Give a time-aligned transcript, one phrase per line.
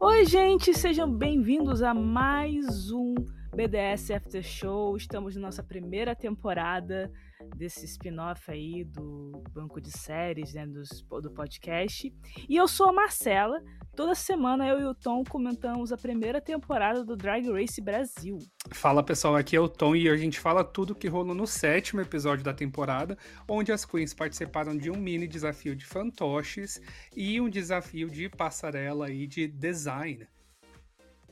[0.00, 3.16] Oi, gente, sejam bem-vindos a mais um
[3.52, 4.96] BDS After Show.
[4.96, 7.10] Estamos na nossa primeira temporada
[7.56, 10.88] desse spin-off aí do banco de séries, né, dos,
[11.22, 12.12] do podcast.
[12.48, 13.62] E eu sou a Marcela.
[13.96, 18.38] Toda semana eu e o Tom comentamos a primeira temporada do Drag Race Brasil.
[18.70, 22.00] Fala pessoal, aqui é o Tom e a gente fala tudo que rolou no sétimo
[22.00, 23.18] episódio da temporada,
[23.48, 26.80] onde as queens participaram de um mini desafio de fantoches
[27.16, 30.28] e um desafio de passarela e de design.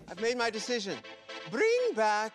[0.09, 0.97] I've made my decision.
[1.51, 2.35] Bring back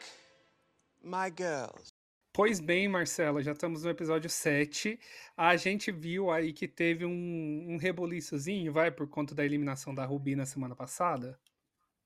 [1.04, 1.91] my girls.
[2.34, 5.00] Pois bem, Marcela, já estamos no episódio 7.
[5.36, 10.06] A gente viu aí que teve um, um reboliçozinho, vai, por conta da eliminação da
[10.06, 11.40] Ruby na semana passada?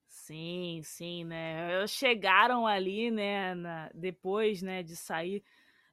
[0.07, 1.85] Sim, sim, né?
[1.87, 5.43] Chegaram ali, né, na, depois, né, de sair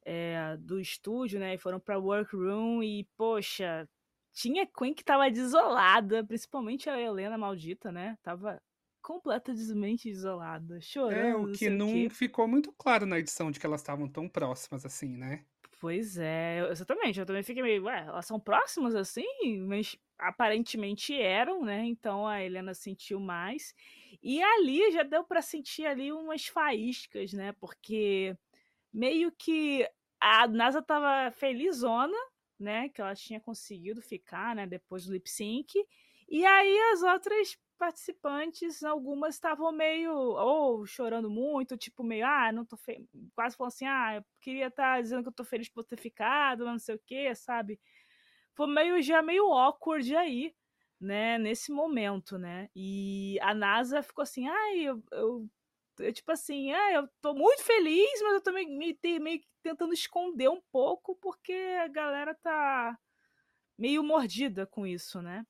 [0.05, 3.89] é, do estúdio, né, e foram pra workroom e, poxa,
[4.33, 8.17] tinha Queen que tava desolada, principalmente a Helena maldita, né?
[8.23, 8.63] Tava
[9.03, 11.15] completamente isolada, chorando.
[11.15, 14.87] É, o que não ficou muito claro na edição de que elas estavam tão próximas
[14.87, 15.45] assim, né?
[15.81, 17.19] Pois é, exatamente.
[17.19, 19.27] Eu também fiquei meio, ué, elas são próximas assim?
[19.67, 21.85] Mas aparentemente eram, né?
[21.85, 23.75] Então a Helena sentiu mais.
[24.23, 27.53] E ali já deu para sentir ali umas faíscas, né?
[27.55, 28.37] Porque
[28.93, 29.85] meio que
[30.21, 32.17] a NASA tava felizona,
[32.59, 32.89] né?
[32.89, 34.67] Que ela tinha conseguido ficar, né?
[34.67, 35.75] Depois do lip sync.
[36.29, 42.65] E aí as outras participantes, algumas estavam meio ou chorando muito, tipo meio, ah, não
[42.65, 45.69] tô feliz, quase falando assim, ah, eu queria estar tá dizendo que eu tô feliz
[45.69, 47.81] por ter ficado, não sei o que, sabe?
[48.55, 50.55] Foi meio já meio awkward aí,
[51.01, 52.69] né, nesse momento, né?
[52.77, 55.49] E a NASA ficou assim, ai, eu, eu,
[55.99, 59.93] eu tipo assim, ah, eu tô muito feliz, mas eu tô meio, meio, meio tentando
[59.95, 62.99] esconder um pouco porque a galera tá
[63.79, 65.45] meio mordida com isso, né?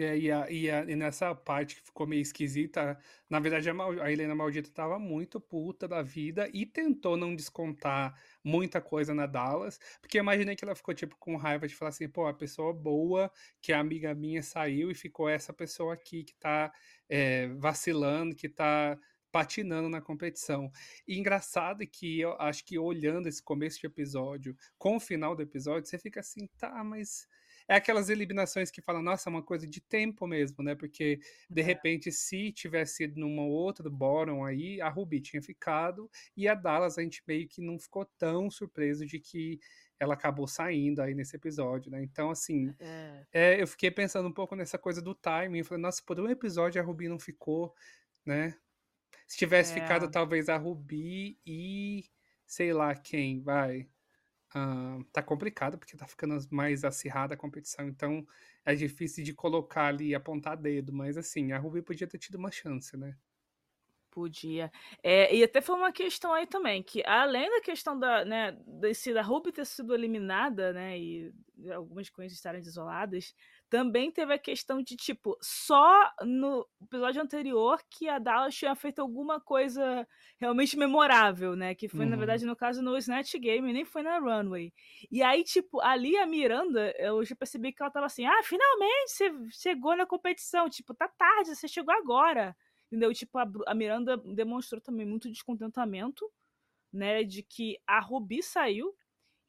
[0.00, 3.72] É, e, a, e, a, e, nessa parte que ficou meio esquisita, na verdade a,
[4.02, 9.26] a, Helena Maldita tava muito puta da vida e tentou não descontar muita coisa na
[9.26, 12.72] Dallas, porque imaginei que ela ficou tipo com raiva de falar assim, pô, a pessoa
[12.72, 13.30] boa,
[13.60, 16.72] que é amiga minha, saiu e ficou essa pessoa aqui que tá
[17.08, 18.96] é, vacilando, que tá
[19.32, 20.70] patinando na competição.
[21.06, 25.42] E engraçado que eu acho que olhando esse começo de episódio com o final do
[25.42, 27.26] episódio, você fica assim, tá, mas
[27.68, 30.74] é aquelas eliminações que falam, nossa, é uma coisa de tempo mesmo, né?
[30.74, 31.20] Porque,
[31.50, 31.64] de é.
[31.64, 36.96] repente, se tivesse sido numa outra bottom aí, a Ruby tinha ficado, e a Dallas
[36.96, 39.60] a gente meio que não ficou tão surpreso de que
[40.00, 42.02] ela acabou saindo aí nesse episódio, né?
[42.02, 43.26] Então, assim, é.
[43.32, 45.58] É, eu fiquei pensando um pouco nessa coisa do timing.
[45.58, 47.74] Eu falei, nossa, por um episódio a Ruby não ficou,
[48.24, 48.56] né?
[49.26, 52.04] Se tivesse ficado talvez a Ruby e
[52.46, 53.86] sei lá quem, vai.
[54.54, 58.26] Uh, tá complicado porque tá ficando mais acirrada a competição, então
[58.64, 62.36] é difícil de colocar ali e apontar dedo, mas assim, a Ruby podia ter tido
[62.36, 63.14] uma chance, né?
[64.18, 64.72] Podia.
[65.00, 69.14] É, e até foi uma questão aí também, que além da questão da, né, desse,
[69.14, 71.32] da Ruby ter sido eliminada, né, e
[71.72, 73.32] algumas coisas estarem isoladas,
[73.70, 79.00] também teve a questão de, tipo, só no episódio anterior que a Dallas tinha feito
[79.00, 80.04] alguma coisa
[80.36, 81.74] realmente memorável, né?
[81.76, 82.10] Que foi, uhum.
[82.10, 84.72] na verdade, no caso, no Snatch Game, nem foi na Runway.
[85.12, 89.12] E aí, tipo, ali a Miranda, eu já percebi que ela tava assim, ah, finalmente
[89.12, 90.68] você chegou na competição.
[90.68, 92.56] Tipo, tá tarde, você chegou agora.
[92.88, 93.12] Entendeu?
[93.12, 96.30] Tipo, a, a Miranda demonstrou também muito descontentamento,
[96.92, 97.22] né?
[97.22, 98.96] De que a Ruby saiu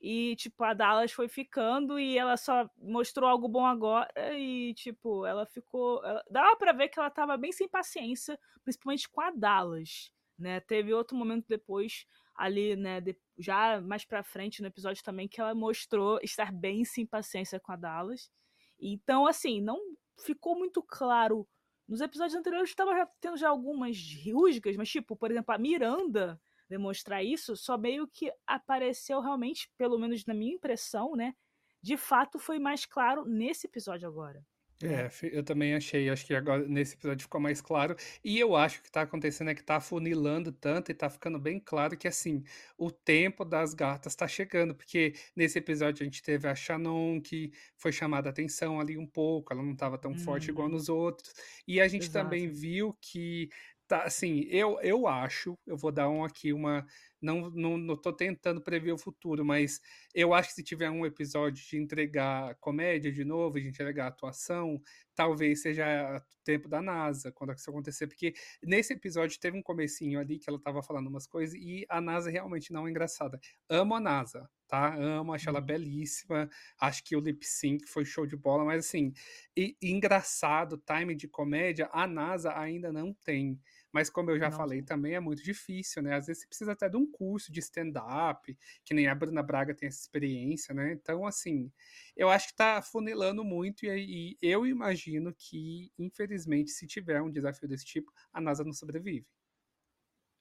[0.01, 4.09] e, tipo, a Dallas foi ficando e ela só mostrou algo bom agora.
[4.37, 6.03] E, tipo, ela ficou.
[6.05, 6.23] Ela...
[6.29, 10.11] Dava pra ver que ela tava bem sem paciência, principalmente com a Dallas.
[10.37, 10.61] Né?
[10.61, 13.01] Teve outro momento depois, ali, né?
[13.01, 13.17] De...
[13.37, 17.73] Já mais pra frente no episódio também, que ela mostrou estar bem sem paciência com
[17.73, 18.31] a Dallas.
[18.79, 19.77] Então, assim, não
[20.17, 21.45] ficou muito claro.
[21.89, 23.97] Nos episódios anteriores estava tendo já algumas
[24.31, 26.39] rusgas, mas, tipo, por exemplo, a Miranda
[26.69, 31.35] demonstrar isso, só meio que apareceu realmente, pelo menos na minha impressão, né?
[31.81, 34.45] De fato foi mais claro nesse episódio agora.
[34.81, 37.95] É, eu também achei, acho que agora nesse episódio ficou mais claro.
[38.23, 41.59] E eu acho que está acontecendo é que está afunilando tanto e está ficando bem
[41.59, 42.43] claro que assim,
[42.77, 47.51] o tempo das gatas está chegando, porque nesse episódio a gente teve a Shannon que
[47.75, 50.73] foi chamada a atenção ali um pouco, ela não estava tão forte igual uhum.
[50.73, 51.33] nos outros.
[51.67, 52.23] E a gente Exato.
[52.25, 53.49] também viu que
[53.85, 56.85] tá assim, eu, eu acho, eu vou dar um aqui uma
[57.21, 59.81] não, não, não tô tentando prever o futuro, mas
[60.13, 64.81] eu acho que se tiver um episódio de entregar comédia de novo, de entregar atuação,
[65.15, 68.33] talvez seja tempo da NASA, quando isso acontecer, porque
[68.63, 72.29] nesse episódio teve um comecinho ali que ela tava falando umas coisas e a NASA
[72.29, 73.39] realmente não é engraçada.
[73.69, 74.95] Amo a NASA, tá?
[74.95, 75.65] Amo, acho ela uhum.
[75.65, 76.49] belíssima,
[76.79, 79.11] acho que o lip sync foi show de bola, mas assim,
[79.57, 83.59] e, engraçado, time de comédia, a NASA ainda não tem.
[83.91, 86.15] Mas como eu já falei, também é muito difícil, né?
[86.15, 89.73] Às vezes você precisa até de um curso de stand-up, que nem a Bruna Braga
[89.75, 90.93] tem essa experiência, né?
[90.93, 91.71] Então, assim,
[92.15, 97.31] eu acho que tá funilando muito e, e eu imagino que, infelizmente, se tiver um
[97.31, 99.25] desafio desse tipo, a NASA não sobrevive.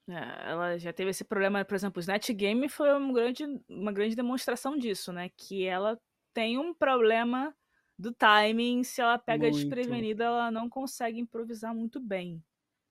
[0.07, 3.91] É, ela já teve esse problema, por exemplo, o Snatch Game foi uma grande, uma
[3.93, 5.29] grande demonstração disso, né?
[5.37, 5.99] Que ela
[6.33, 7.55] tem um problema
[7.97, 9.49] do timing, se ela pega muito.
[9.51, 12.43] desprevenida, ela não consegue improvisar muito bem.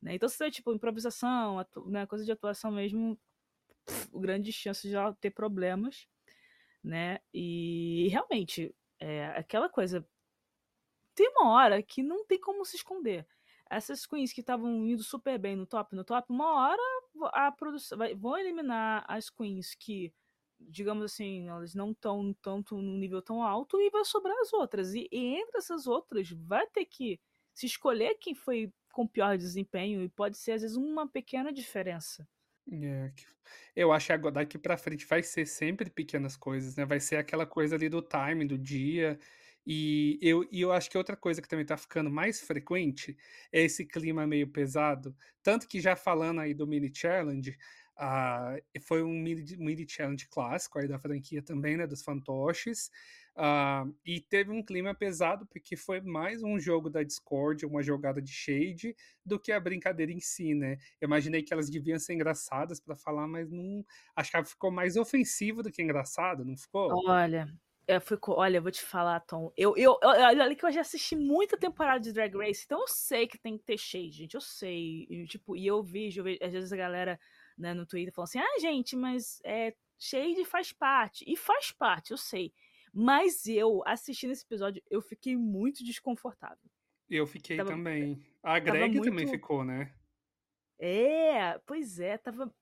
[0.02, 0.14] Né?
[0.14, 3.18] Então, se é tipo improvisação, né, coisa de atuação mesmo,
[3.86, 6.06] pff, grande chance de ela ter problemas,
[6.82, 7.20] né?
[7.34, 10.06] E realmente, é, aquela coisa.
[11.14, 13.26] Tem uma hora que não tem como se esconder.
[13.70, 16.82] Essas queens que estavam indo super bem no top, no top, uma hora
[17.34, 20.14] a produção vai, vão eliminar as queens que,
[20.58, 24.94] digamos assim, elas não estão tanto num nível tão alto e vai sobrar as outras.
[24.94, 27.20] E, e entre essas outras, vai ter que
[27.52, 32.28] se escolher quem foi com pior desempenho e pode ser às vezes uma pequena diferença.
[32.70, 33.12] É,
[33.76, 36.84] eu acho que daqui para frente vai ser sempre pequenas coisas, né?
[36.84, 39.16] Vai ser aquela coisa ali do time, do dia.
[39.64, 43.16] E eu, e eu acho que outra coisa que também tá ficando mais frequente
[43.52, 45.16] é esse clima meio pesado.
[45.44, 47.56] Tanto que já falando aí do mini challenge,
[47.96, 51.86] uh, foi um mini, mini challenge clássico aí da franquia também, né?
[51.86, 52.90] Dos fantoches.
[53.38, 58.20] Uh, e teve um clima pesado porque foi mais um jogo da Discord, uma jogada
[58.20, 60.76] de shade, do que a brincadeira em si, né?
[61.00, 63.84] Eu imaginei que elas deviam ser engraçadas para falar, mas não.
[64.16, 66.90] Acho que ficou mais ofensivo do que engraçado, não ficou?
[67.06, 67.48] Olha,
[67.86, 69.52] eu fico, olha, eu vou te falar, Tom.
[69.56, 73.28] Eu, eu, olha que eu já assisti muita temporada de Drag Race, então eu sei
[73.28, 74.34] que tem que ter shade, gente.
[74.34, 75.06] Eu sei.
[75.08, 77.20] E, tipo, e eu vejo, eu às vezes a galera
[77.56, 81.24] né, no Twitter falando assim: ah, gente, mas é, shade faz parte.
[81.26, 82.52] E faz parte, eu sei.
[83.00, 86.68] Mas eu, assistindo esse episódio, eu fiquei muito desconfortável.
[87.08, 88.20] Eu fiquei tava, também.
[88.42, 89.08] A Greg muito...
[89.08, 89.94] também ficou, né?
[90.80, 92.52] É, pois é, tava,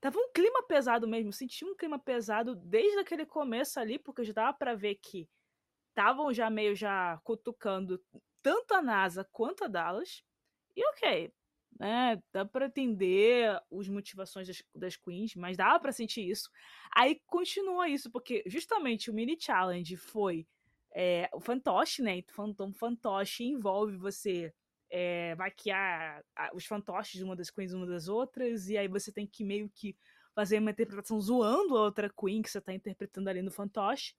[0.00, 1.32] tava um clima pesado mesmo.
[1.32, 5.28] Senti um clima pesado desde aquele começo ali, porque já dava pra ver que
[5.88, 8.00] estavam já meio já cutucando
[8.40, 10.22] tanto a NASA quanto a Dallas.
[10.76, 11.32] E ok,
[11.78, 12.22] né?
[12.32, 16.50] Dá para entender as motivações das, das queens, mas dá para sentir isso.
[16.94, 20.46] Aí continua isso, porque justamente o mini challenge foi
[20.92, 22.16] é, o fantoche, né?
[22.16, 24.52] Então, fantoche envolve você
[24.90, 29.26] é, maquiar os fantoches de uma das queens uma das outras, e aí você tem
[29.26, 29.96] que meio que
[30.34, 34.14] fazer uma interpretação zoando a outra queen que você está interpretando ali no fantoche.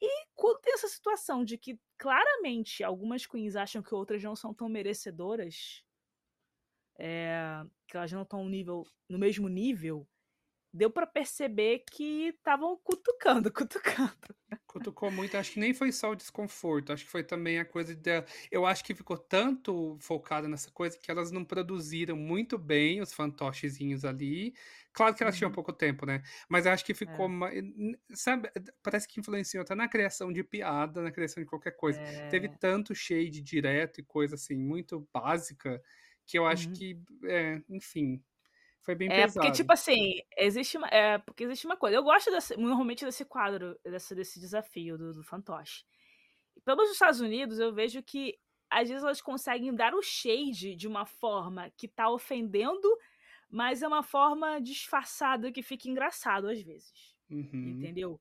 [0.00, 4.54] E quando tem essa situação de que claramente algumas queens acham que outras não são
[4.54, 5.84] tão merecedoras,
[7.04, 10.06] é, que elas não estão no, nível, no mesmo nível,
[10.72, 14.12] deu para perceber que estavam cutucando, cutucando.
[14.68, 17.94] Cutucou muito, acho que nem foi só o desconforto, acho que foi também a coisa
[17.94, 18.24] de.
[18.52, 23.12] Eu acho que ficou tanto focada nessa coisa que elas não produziram muito bem os
[23.12, 24.54] fantochezinhos ali.
[24.92, 25.38] Claro que elas uhum.
[25.38, 26.22] tinham pouco tempo, né?
[26.48, 27.28] Mas acho que ficou.
[27.48, 27.62] É.
[28.14, 28.48] Sabe,
[28.82, 32.00] parece que influenciou até na criação de piada, na criação de qualquer coisa.
[32.00, 32.28] É.
[32.28, 35.82] Teve tanto shade direto e coisa assim, muito básica
[36.26, 36.74] que eu acho uhum.
[36.74, 38.22] que, é, enfim,
[38.82, 39.34] foi bem é, pesado.
[39.34, 41.96] Porque, tipo assim, existe uma, é, porque existe uma coisa.
[41.96, 45.84] Eu gosto desse, normalmente desse quadro, desse, desse desafio do, do fantoche.
[46.64, 48.38] Pelos Estados Unidos, eu vejo que
[48.68, 52.88] às vezes elas conseguem dar o shade de uma forma que tá ofendendo,
[53.50, 57.14] mas é uma forma disfarçada que fica engraçado às vezes.
[57.30, 57.78] Uhum.
[57.78, 58.20] Entendeu?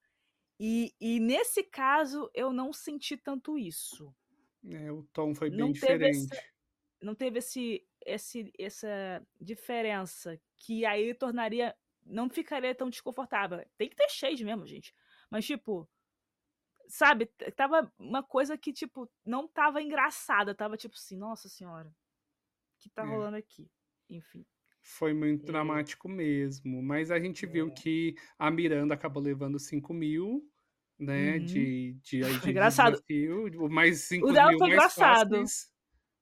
[0.60, 4.14] E, e nesse caso, eu não senti tanto isso.
[4.70, 6.32] É, o tom foi bem não diferente.
[6.32, 6.44] Essa,
[7.02, 11.75] não teve esse, esse, essa diferença que aí tornaria.
[12.03, 13.63] Não ficaria tão desconfortável.
[13.77, 14.91] Tem que ter shade mesmo, gente.
[15.29, 15.88] Mas, tipo,
[16.88, 20.55] sabe, tava uma coisa que, tipo, não tava engraçada.
[20.55, 21.93] Tava tipo assim, nossa senhora, o
[22.79, 23.05] que tá é.
[23.05, 23.70] rolando aqui?
[24.10, 24.46] Enfim.
[24.84, 25.46] Foi muito é.
[25.46, 26.81] dramático mesmo.
[26.81, 27.48] Mas a gente é.
[27.48, 30.43] viu que a Miranda acabou levando 5 mil,
[31.00, 31.38] né?
[31.38, 31.46] Uhum.
[31.46, 32.93] De, de, de, de engraçado.
[32.93, 33.70] Desafio.
[33.70, 35.36] Mais 5 mil foi mais engraçado.
[35.38, 35.72] Fáceis.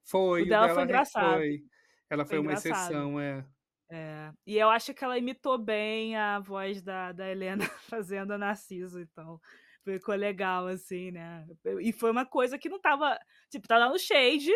[0.10, 1.36] Foi, o dela foi engraçado.
[1.36, 1.64] Foi.
[2.10, 2.74] Ela foi, foi uma engraçado.
[2.74, 3.46] exceção, é.
[3.92, 8.38] É, e eu acho que ela imitou bem a voz da, da Helena fazendo a
[8.38, 9.40] Narciso, então
[9.84, 11.48] ficou legal, assim, né?
[11.82, 13.20] E foi uma coisa que não tava.
[13.50, 14.52] Tipo, tava no shade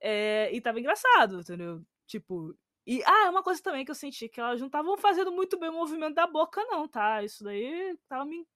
[0.00, 1.82] é, e tava engraçado, entendeu?
[2.06, 2.54] Tipo,
[2.86, 5.70] E, ah, uma coisa também que eu senti, que elas não estavam fazendo muito bem
[5.70, 7.22] o movimento da boca, não, tá?
[7.22, 8.46] Isso daí tava me.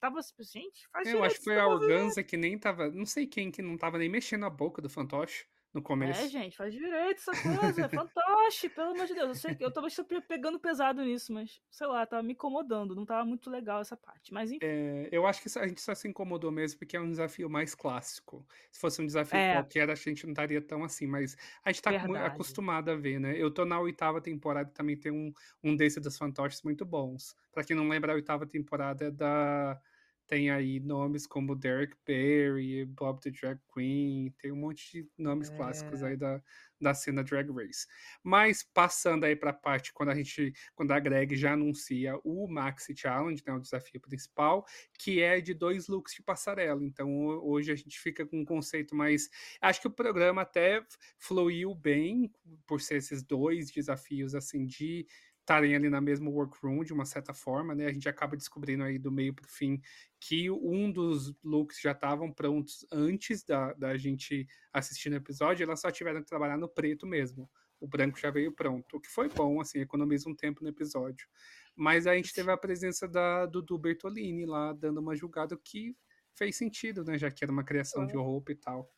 [0.00, 2.90] Tava assim, gente, faz Eu acho que foi a Organza que nem tava.
[2.90, 6.20] Não sei quem que não tava nem mexendo a boca do fantoche no começo.
[6.20, 7.82] É, gente, faz direito essa coisa.
[7.82, 9.28] é fantástico, pelo amor de Deus.
[9.28, 9.88] Eu sei que eu tava
[10.26, 12.94] pegando pesado nisso, mas sei lá, tava me incomodando.
[12.94, 14.32] Não tava muito legal essa parte.
[14.32, 14.64] Mas enfim.
[14.64, 17.74] É, eu acho que a gente só se incomodou mesmo porque é um desafio mais
[17.74, 18.46] clássico.
[18.70, 19.54] Se fosse um desafio é.
[19.54, 22.16] qualquer, a gente não estaria tão assim, mas a gente tá Verdade.
[22.18, 23.34] acostumado a ver, né?
[23.36, 27.36] Eu tô na oitava temporada e também tem um, um desses dos fantoches muito bons.
[27.52, 29.80] Pra quem não lembra, a oitava temporada é da
[30.26, 35.50] tem aí nomes como Derek Barry, Bob the Drag Queen, tem um monte de nomes
[35.50, 35.56] é.
[35.56, 36.42] clássicos aí da,
[36.80, 37.86] da cena Drag Race.
[38.22, 42.48] Mas passando aí para a parte quando a gente, quando a Greg já anuncia o
[42.48, 44.64] Maxi Challenge, né, o desafio principal,
[44.98, 46.82] que é de dois looks de passarela.
[46.84, 49.28] Então hoje a gente fica com um conceito mais,
[49.60, 50.84] acho que o programa até
[51.18, 52.32] fluiu bem
[52.66, 55.06] por ser esses dois desafios assim de
[55.44, 57.86] estarem ali na mesma workroom de uma certa forma, né?
[57.86, 59.80] A gente acaba descobrindo aí do meio para o fim
[60.18, 65.80] que um dos looks já estavam prontos antes da, da gente assistir no episódio, elas
[65.80, 67.48] só tiveram que trabalhar no preto mesmo.
[67.78, 71.28] O branco já veio pronto, o que foi bom, assim, economiza um tempo no episódio.
[71.76, 75.94] Mas a gente teve a presença da Dudu Bertolini lá, dando uma julgada que
[76.34, 77.18] fez sentido, né?
[77.18, 78.90] Já que era uma criação de roupa e tal.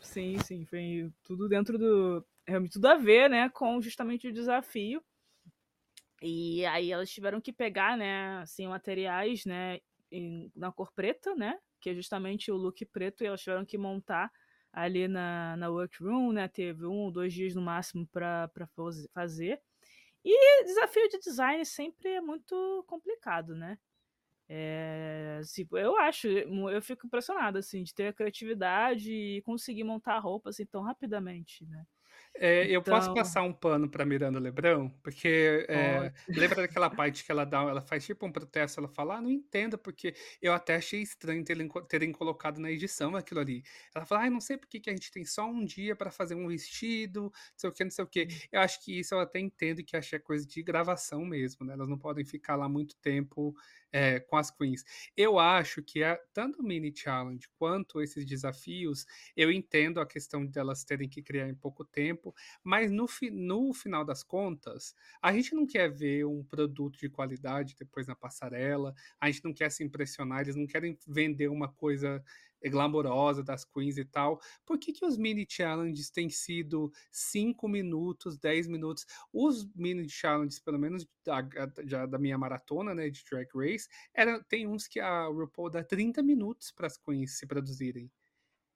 [0.00, 2.24] Sim, sim, foi tudo dentro do.
[2.46, 3.50] Realmente tudo a ver, né?
[3.50, 5.02] Com justamente o desafio.
[6.22, 9.78] E aí elas tiveram que pegar, né, assim, materiais, né,
[10.10, 13.78] em, na cor preta, né, que é justamente o look preto, e elas tiveram que
[13.78, 14.30] montar
[14.72, 18.50] ali na, na workroom, né, teve um ou dois dias no máximo para
[19.14, 19.60] fazer.
[20.24, 23.78] E desafio de design sempre é muito complicado, né?
[24.50, 25.40] É,
[25.72, 30.50] eu acho, eu fico impressionado, assim, de ter a criatividade e conseguir montar a roupa,
[30.50, 31.84] assim, tão rapidamente, né?
[32.40, 32.94] É, eu então...
[32.94, 37.62] posso passar um pano para Miranda Lebrão, porque é, lembra daquela parte que ela dá,
[37.62, 41.44] ela faz tipo um protesto, ela fala, ah, não entendo, porque eu até achei estranho
[41.44, 43.64] terem, terem colocado na edição aquilo ali.
[43.94, 46.10] Ela fala, ah, não sei por que, que a gente tem só um dia para
[46.10, 48.28] fazer um vestido, não sei o que, não sei o que.
[48.52, 51.74] Eu acho que isso eu até entendo que achei coisa de gravação mesmo, né?
[51.74, 53.54] Elas não podem ficar lá muito tempo
[53.92, 54.84] é, com as queens.
[55.16, 60.44] Eu acho que a, tanto o mini challenge quanto esses desafios, eu entendo a questão
[60.46, 65.32] delas terem que criar em pouco tempo, mas no, fi, no final das contas, a
[65.32, 69.70] gente não quer ver um produto de qualidade depois na passarela, a gente não quer
[69.70, 72.22] se impressionar, eles não querem vender uma coisa
[72.64, 74.40] glamourosa das queens e tal.
[74.64, 79.06] Por que, que os mini challenges têm sido 5 minutos, 10 minutos?
[79.32, 81.40] Os mini challenges, pelo menos da,
[82.06, 86.22] da, minha maratona, né, de Drag Race, era, tem uns que a RuPaul dá 30
[86.22, 88.10] minutos para as queens se produzirem.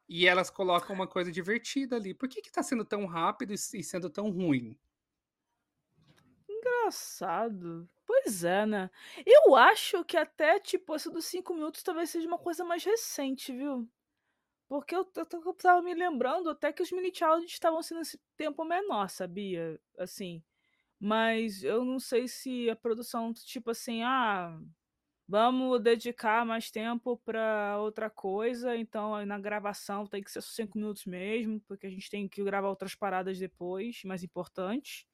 [0.09, 2.12] E elas colocam uma coisa divertida ali.
[2.12, 4.79] Por que que tá sendo tão rápido e sendo tão ruim?
[6.49, 7.89] Engraçado.
[8.25, 8.91] Pois é, né?
[9.26, 13.52] Eu acho que até, tipo, esse dos 5 minutos talvez seja uma coisa mais recente,
[13.52, 13.88] viu?
[14.69, 18.21] Porque eu, eu, eu tava me lembrando até que os mini challenges estavam sendo esse
[18.37, 19.81] tempo menor, sabia?
[19.99, 20.43] Assim.
[21.00, 24.59] Mas eu não sei se a produção, tipo assim, ah,
[25.29, 31.07] vamos dedicar mais tempo para outra coisa, então na gravação tem que ser 5 minutos
[31.07, 35.07] mesmo, porque a gente tem que gravar outras paradas depois, mais importantes.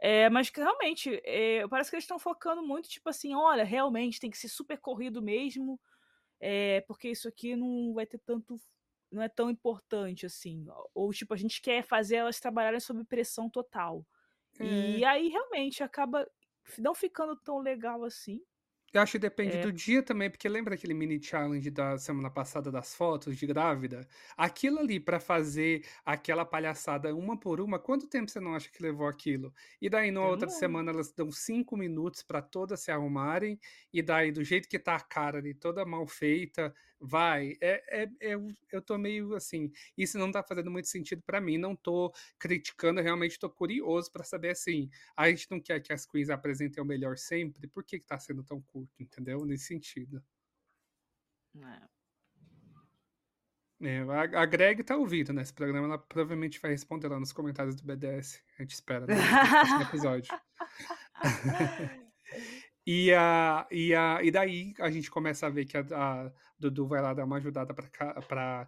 [0.00, 4.20] É, mas que realmente, é, parece que eles estão focando muito, tipo assim, olha, realmente
[4.20, 5.80] tem que ser super corrido mesmo,
[6.40, 8.56] é, porque isso aqui não vai ter tanto.
[9.10, 10.66] não é tão importante assim.
[10.94, 14.06] Ou, tipo, a gente quer fazer elas trabalharem sob pressão total.
[14.60, 15.06] E é.
[15.06, 16.28] aí realmente acaba
[16.78, 18.40] não ficando tão legal assim.
[18.92, 19.60] Eu acho que depende é.
[19.60, 24.08] do dia também, porque lembra aquele mini challenge da semana passada das fotos de grávida?
[24.36, 28.82] Aquilo ali para fazer aquela palhaçada uma por uma, quanto tempo você não acha que
[28.82, 29.52] levou aquilo?
[29.80, 33.60] E daí na outra semana elas dão cinco minutos para todas se arrumarem,
[33.92, 37.56] e daí do jeito que tá a cara ali, toda mal feita, vai.
[37.60, 38.34] É, é, é,
[38.72, 43.00] eu tô meio assim, isso não tá fazendo muito sentido para mim, não tô criticando,
[43.00, 46.86] realmente tô curioso para saber assim, a gente não quer que as queens apresentem o
[46.86, 49.44] melhor sempre, por que que tá sendo tão curto, entendeu?
[49.44, 50.22] Nesse sentido.
[51.56, 51.98] É.
[53.80, 57.76] É, a, a Greg tá ouvindo nesse programa, ela provavelmente vai responder lá nos comentários
[57.76, 58.42] do BDS.
[58.58, 60.36] A gente espera né, no episódio.
[62.90, 66.86] E, a, e, a, e daí a gente começa a ver que a, a Dudu
[66.86, 68.66] vai lá dar uma ajudada para.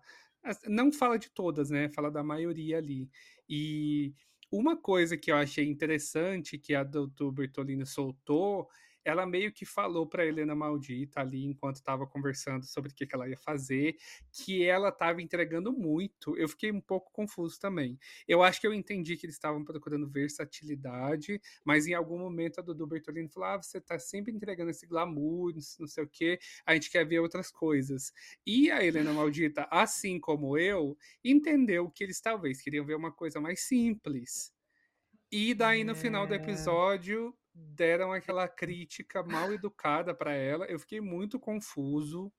[0.66, 1.88] Não fala de todas, né?
[1.88, 3.08] Fala da maioria ali.
[3.48, 4.12] E
[4.52, 8.68] uma coisa que eu achei interessante que a Dudu Bertolini soltou
[9.04, 13.14] ela meio que falou para Helena Maldita ali, enquanto estava conversando sobre o que, que
[13.14, 13.96] ela ia fazer,
[14.32, 16.36] que ela estava entregando muito.
[16.36, 17.98] Eu fiquei um pouco confuso também.
[18.28, 22.62] Eu acho que eu entendi que eles estavam procurando versatilidade, mas em algum momento a
[22.62, 26.74] Dudu Bertolini falou: ah, você está sempre entregando esse glamour, não sei o quê, a
[26.74, 28.12] gente quer ver outras coisas.
[28.46, 33.40] E a Helena Maldita, assim como eu, entendeu que eles talvez queriam ver uma coisa
[33.40, 34.52] mais simples.
[35.32, 36.36] E daí, no final do É.
[36.36, 40.66] episódio, deram aquela crítica mal educada para ela.
[40.66, 42.32] Eu fiquei muito confuso.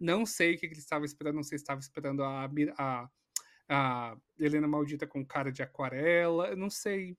[0.00, 1.36] Não sei o que, que eles estavam esperando.
[1.36, 3.08] Não sei se estava esperando a, a,
[3.68, 6.48] a Helena Maldita com cara de aquarela.
[6.48, 7.16] Eu não sei.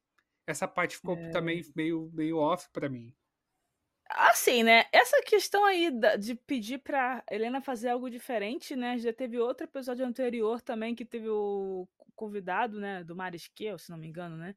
[0.47, 1.29] Essa parte ficou É.
[1.31, 3.13] também meio, meio off para mim.
[4.09, 4.85] Assim, né?
[4.91, 8.97] Essa questão aí de pedir pra Helena fazer algo diferente, né?
[8.99, 13.03] Já teve outro episódio anterior também que teve o convidado, né?
[13.03, 14.55] Do Marisquel, se não me engano, né?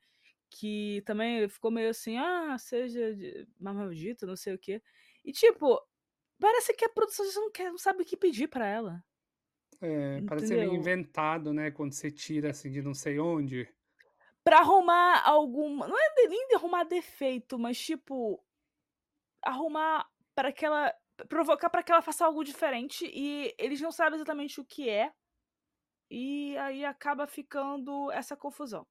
[0.51, 4.83] Que também ficou meio assim, ah, seja de- mais maldito, não sei o quê.
[5.25, 5.81] E tipo,
[6.41, 9.05] parece que a produção já não, quer, não sabe o que pedir pra ela.
[9.81, 11.71] É, parece meio inventado, né?
[11.71, 13.73] Quando você tira assim de não sei onde.
[14.43, 15.87] Pra arrumar alguma.
[15.87, 18.43] Não é nem de arrumar defeito, mas tipo.
[19.43, 20.93] Arrumar para que ela.
[21.29, 25.13] Provocar para que ela faça algo diferente e eles não sabem exatamente o que é.
[26.11, 28.87] E aí acaba ficando essa confusão.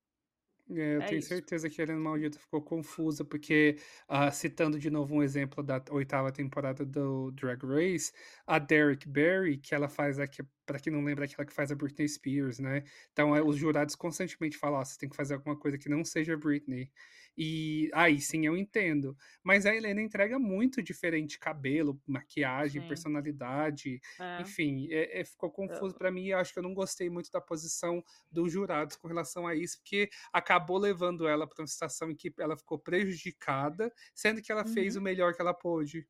[0.70, 1.22] É, eu É tenho isso.
[1.22, 5.82] certeza que a Helena Maldita ficou confusa, porque, ah, citando de novo um exemplo da
[5.92, 8.12] oitava temporada do Drag Race,
[8.46, 11.76] a Derek Barry, que ela faz aqui, para quem não lembra, aquela que faz a
[11.76, 12.84] Britney Spears, né?
[13.14, 16.04] Então, é, os jurados constantemente falam: ó, você tem que fazer alguma coisa que não
[16.04, 16.92] seja Britney.
[17.38, 19.16] E aí sim eu entendo.
[19.44, 22.84] Mas a Helena entrega muito diferente cabelo, maquiagem, Sim.
[22.84, 24.00] personalidade.
[24.20, 24.48] É.
[24.48, 27.32] Enfim, é- é- ficou confuso para mim e eu acho que eu não gostei muito
[27.32, 32.10] da posição dos jurados com relação a isso, porque acabou levando ela para uma situação
[32.12, 34.98] em que ela ficou prejudicada, sendo que ela fez Uhum.
[34.98, 36.08] o melhor que ela pôde.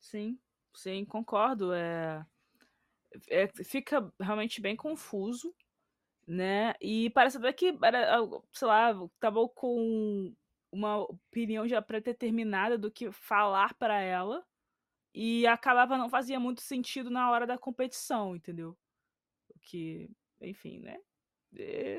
[0.00, 0.38] Sim,
[0.74, 1.72] sim, concordo.
[1.72, 2.26] É,
[3.28, 5.54] é, fica realmente bem confuso,
[6.26, 6.74] né?
[6.80, 8.18] E parece até que, era,
[8.52, 10.34] sei lá, tava com
[10.72, 14.44] uma opinião já predeterminada do que falar para ela
[15.14, 18.76] e acabava não fazia muito sentido na hora da competição, entendeu?
[19.54, 20.10] O que,
[20.40, 20.98] enfim, né?
[21.56, 21.98] É,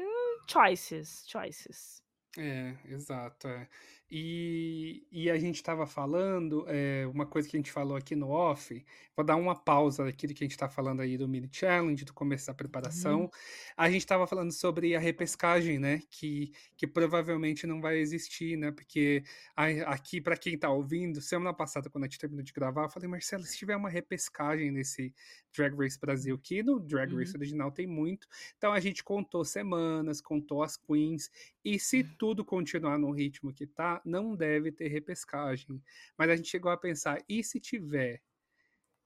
[0.49, 2.03] choices, choices.
[2.37, 3.69] É, exato, é.
[4.15, 8.29] E, e a gente estava falando, é, uma coisa que a gente falou aqui no
[8.29, 12.05] off, vou dar uma pausa daquilo que a gente está falando aí do mini challenge,
[12.05, 13.21] do começo da preparação.
[13.21, 13.29] Uhum.
[13.75, 15.99] A gente estava falando sobre a repescagem, né?
[16.11, 18.71] Que, que provavelmente não vai existir, né?
[18.71, 19.23] Porque
[19.55, 22.89] a- aqui, para quem está ouvindo, semana passada, quando a gente terminou de gravar, eu
[22.89, 25.11] falei, Marcelo, se tiver uma repescagem nesse
[25.55, 27.19] Drag Race Brasil, que no Drag Uhum.
[27.19, 31.31] Race original tem muito, então a gente contou semanas, contou as queens,
[31.63, 35.81] e se tudo continuar no ritmo que tá, não deve ter repescagem.
[36.17, 38.21] Mas a gente chegou a pensar, e se tiver?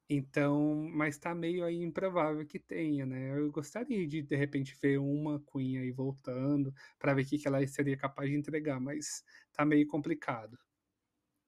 [0.09, 3.37] Então, mas tá meio aí improvável que tenha, né?
[3.39, 7.47] Eu gostaria de, de repente, ver uma Queen aí voltando para ver o que, que
[7.47, 10.57] ela seria capaz de entregar, mas tá meio complicado.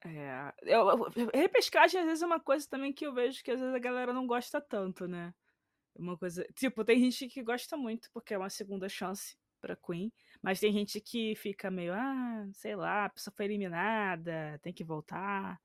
[0.03, 3.59] É, eu, eu- repescagem às vezes é uma coisa também que eu vejo que às
[3.59, 5.33] vezes a galera não gosta tanto, né?
[5.95, 10.11] Uma coisa, tipo, tem gente que gosta muito porque é uma segunda chance pra Queen,
[10.41, 14.83] mas tem gente que fica meio, ah, sei lá, a pessoa foi eliminada, tem que
[14.83, 15.59] voltar.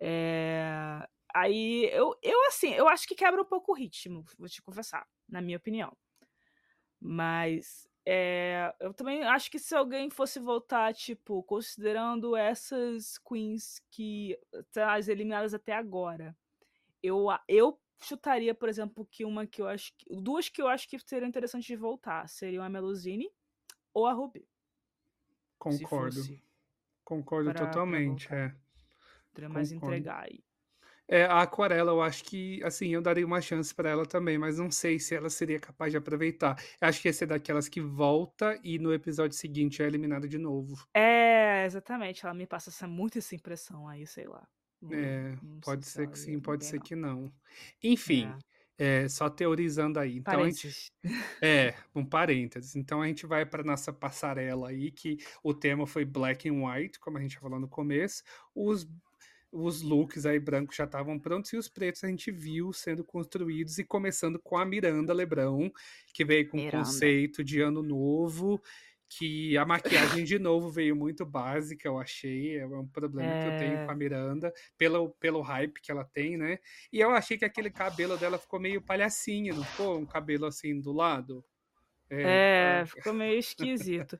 [0.00, 4.62] É, aí eu, eu assim, eu acho que quebra um pouco o ritmo, vou te
[4.62, 5.96] confessar, na minha opinião.
[7.00, 14.38] Mas é, eu também acho que se alguém fosse voltar, tipo, considerando essas queens que
[14.72, 16.36] tá, as eliminadas até agora,
[17.02, 20.06] eu, eu chutaria, por exemplo, que uma que eu acho que.
[20.16, 23.30] Duas que eu acho que seriam interessantes de voltar seriam a Melusine
[23.92, 24.46] ou a Ruby.
[25.58, 26.20] Concordo.
[27.04, 28.54] Concordo pra, totalmente, é.
[29.30, 29.94] Poderia mais Concordo.
[29.94, 30.42] entregar aí.
[31.12, 34.58] É, a Aquarela, eu acho que, assim, eu daria uma chance pra ela também, mas
[34.58, 36.56] não sei se ela seria capaz de aproveitar.
[36.80, 40.38] Eu acho que ia ser daquelas que volta e no episódio seguinte é eliminada de
[40.38, 40.76] novo.
[40.94, 42.24] É, exatamente.
[42.24, 44.46] Ela me passa essa, muito essa impressão aí, sei lá.
[44.80, 47.32] Não, É, não pode se ser que sim, pode bem, ser que não.
[47.82, 48.36] Enfim,
[48.78, 50.16] É, é, só teorizando aí.
[50.16, 50.90] Então a gente, parênteses.
[51.42, 52.76] é, um parênteses.
[52.76, 56.98] Então a gente vai para nossa passarela aí, que o tema foi black and white,
[57.00, 58.22] como a gente falou no começo.
[58.54, 58.88] Os
[59.52, 63.78] os looks aí brancos já estavam prontos e os pretos a gente viu sendo construídos
[63.78, 65.72] e começando com a Miranda Lebrão,
[66.14, 66.78] que veio com um Miranda.
[66.78, 68.60] conceito de ano novo,
[69.10, 73.56] que a maquiagem de novo veio muito básica, eu achei, é um problema que eu
[73.56, 76.58] tenho com a É, Miranda, pelo, pelo hype que ela tem, né?
[76.92, 79.98] E eu achei que aquele cabelo dela ficou meio palhacinha, não ficou?
[79.98, 81.44] Um cabelo assim do lado.
[82.08, 84.18] É, é, ficou meio esquisito.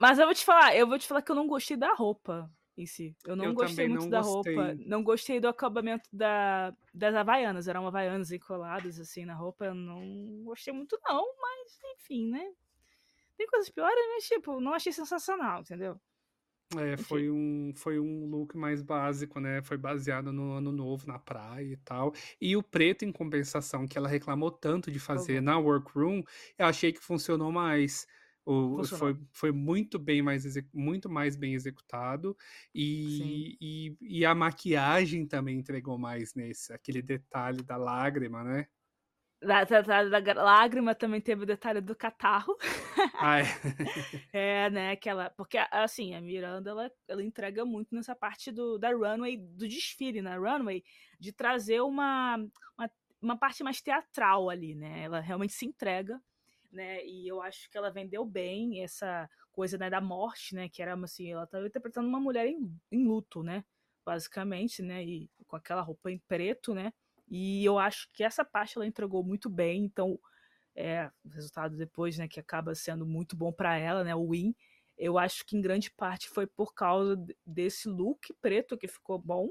[0.00, 2.50] Mas eu vou te falar, eu vou te falar que eu não gostei da roupa.
[2.76, 3.16] em si.
[3.24, 4.54] Eu não eu gostei muito da gostei.
[4.54, 4.74] roupa.
[4.86, 7.68] Não gostei do acabamento da, das havaianas.
[7.68, 9.66] Eram havaianas encoladas assim na roupa.
[9.66, 12.44] Eu não gostei muito, não, mas enfim, né?
[13.38, 15.98] Tem coisas piores, mas tipo, não achei sensacional, entendeu?
[16.76, 19.62] É, foi um, foi um look mais básico, né?
[19.62, 22.12] Foi baseado no ano novo, na praia e tal.
[22.40, 25.44] E o preto, em compensação, que ela reclamou tanto de fazer uhum.
[25.44, 26.22] na workroom,
[26.58, 28.06] eu achei que funcionou mais.
[28.44, 32.34] O, foi, foi muito bem mais muito mais bem executado
[32.74, 38.66] e, e, e, a maquiagem também entregou mais nesse aquele detalhe da lágrima, né?
[39.40, 42.56] Da, da, da, lágrima também teve o detalhe do catarro.
[43.20, 43.44] Ah, é.
[44.32, 44.90] é, né?
[44.92, 49.66] Aquela, porque, assim, a Miranda, ela, ela entrega muito nessa parte do, da runway, do
[49.66, 50.84] desfile na runway,
[51.18, 52.36] de trazer uma,
[52.76, 55.02] uma, uma parte mais teatral ali, né?
[55.02, 56.20] Ela realmente se entrega
[56.72, 57.04] né?
[57.04, 60.68] E eu acho que ela vendeu bem essa coisa né, da morte, né?
[60.68, 63.64] Que era assim, ela estava interpretando uma mulher em, em luto, né?
[64.04, 65.04] Basicamente, né?
[65.04, 66.92] E com aquela roupa em preto, né?
[67.30, 70.18] E eu acho que essa parte ela entregou muito bem, então
[70.74, 74.54] é, o resultado depois, né, que acaba sendo muito bom para ela, né, o win,
[74.96, 79.48] eu acho que em grande parte foi por causa desse look preto que ficou bom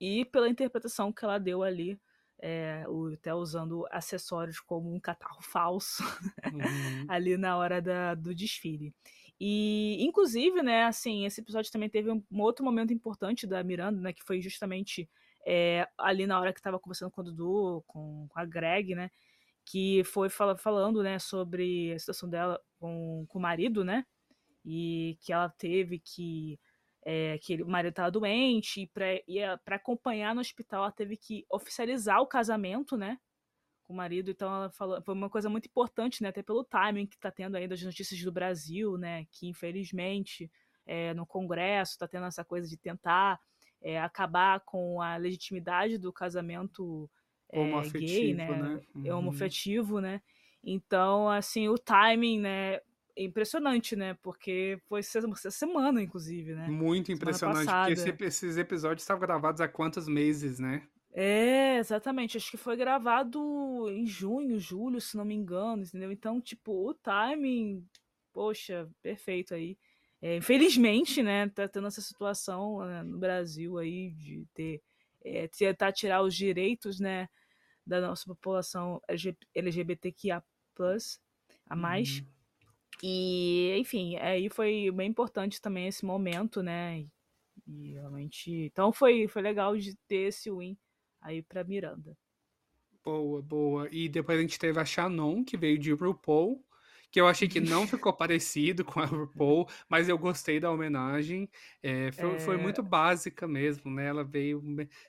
[0.00, 2.00] e pela interpretação que ela deu ali
[2.42, 6.02] é, o, até usando acessórios como um catarro falso
[6.52, 7.06] uhum.
[7.08, 8.94] ali na hora da, do desfile.
[9.38, 14.00] E, inclusive, né, assim, esse episódio também teve um, um outro momento importante da Miranda,
[14.00, 15.08] né, que foi justamente
[15.46, 19.10] é, ali na hora que estava conversando com o Dudu, com, com a Greg, né,
[19.64, 24.04] que foi fala, falando, né, sobre a situação dela com, com o marido, né,
[24.64, 26.58] e que ela teve que
[27.04, 28.86] é, que o marido estava doente, e
[29.64, 33.18] para acompanhar no hospital ela teve que oficializar o casamento, né?
[33.84, 36.28] Com o marido, então ela falou, foi uma coisa muito importante, né?
[36.28, 39.24] Até pelo timing que está tendo aí das notícias do Brasil, né?
[39.32, 40.50] Que infelizmente
[40.86, 43.40] é, no Congresso está tendo essa coisa de tentar
[43.82, 47.10] é, acabar com a legitimidade do casamento
[47.50, 48.48] é, gay, né?
[48.48, 48.80] né?
[48.94, 49.18] Uhum.
[49.18, 50.20] Homoafetivo, né?
[50.62, 52.80] Então, assim, o timing, né?
[53.16, 54.16] impressionante, né?
[54.22, 56.68] Porque foi essa semana, inclusive, né?
[56.68, 60.86] Muito impressionante, porque esse, esses episódios estavam gravados há quantos meses, né?
[61.12, 62.36] É, exatamente.
[62.36, 66.12] Acho que foi gravado em junho, julho, se não me engano, entendeu?
[66.12, 67.84] Então, tipo, o timing,
[68.32, 69.76] poxa, perfeito aí.
[70.22, 74.82] É, infelizmente, né, tá tendo essa situação né, no Brasil aí de ter
[75.22, 77.28] é, tentar tirar os direitos, né,
[77.86, 79.00] da nossa população
[79.54, 80.42] LGBTQIA+,
[81.68, 82.20] a mais.
[82.20, 82.26] Uhum.
[83.02, 87.06] E, enfim, aí foi bem importante também esse momento, né?
[87.66, 88.50] E realmente.
[88.50, 90.76] Então foi, foi legal de ter esse win
[91.20, 92.16] aí pra Miranda.
[93.02, 93.88] Boa, boa.
[93.90, 96.62] E depois a gente teve a Shannon, que veio de RuPaul,
[97.10, 101.48] que eu achei que não ficou parecido com a RuPaul, mas eu gostei da homenagem.
[101.82, 102.38] É, foi, é...
[102.38, 104.06] foi, muito básica mesmo, né?
[104.06, 104.62] Ela veio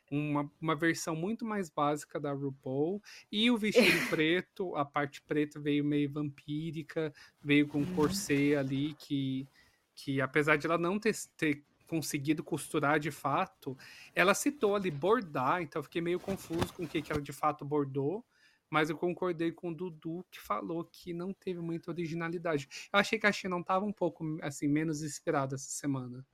[0.09, 3.01] uma, uma versão muito mais básica da RuPaul.
[3.31, 7.95] E o vestido preto, a parte preta veio meio vampírica, veio com um uhum.
[7.95, 9.47] corset ali que,
[9.93, 13.77] que apesar de ela não ter, ter conseguido costurar de fato,
[14.15, 17.33] ela citou ali bordar, então eu fiquei meio confuso com o que, que ela de
[17.33, 18.25] fato bordou
[18.71, 22.67] mas eu concordei com o Dudu que falou que não teve muita originalidade.
[22.91, 26.25] Eu achei que a China não estava um pouco assim menos inspirada essa semana.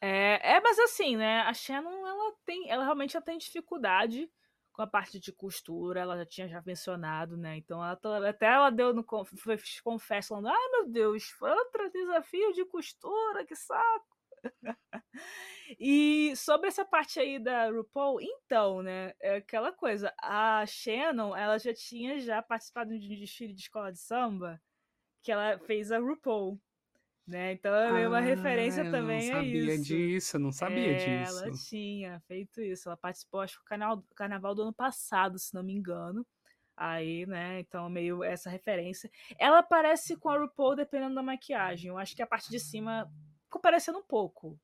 [0.00, 1.40] É, é, mas assim, né?
[1.42, 4.30] A Shannon, ela tem, ela realmente ela tem dificuldade
[4.72, 7.56] com a parte de costura, ela já tinha já mencionado, né?
[7.56, 12.64] Então ela, tá, até ela deu no confesso falando: "Ai, meu Deus, outro desafio de
[12.66, 14.16] costura, que saco".
[15.78, 21.56] E sobre essa parte aí da RuPaul, então, né, é aquela coisa, a Shannon, ela
[21.56, 24.60] já tinha já participado de um desfile de escola de samba,
[25.22, 26.60] que ela fez a RuPaul,
[27.24, 29.60] né, então é ah, uma referência também a isso.
[29.60, 31.44] não sabia disso, não sabia é, disso.
[31.44, 35.54] Ela tinha feito isso, ela participou, acho que o carnaval, carnaval do ano passado, se
[35.54, 36.26] não me engano,
[36.76, 39.08] aí, né, então meio essa referência.
[39.38, 43.08] Ela parece com a RuPaul dependendo da maquiagem, eu acho que a parte de cima
[43.44, 44.58] ficou parecendo um pouco,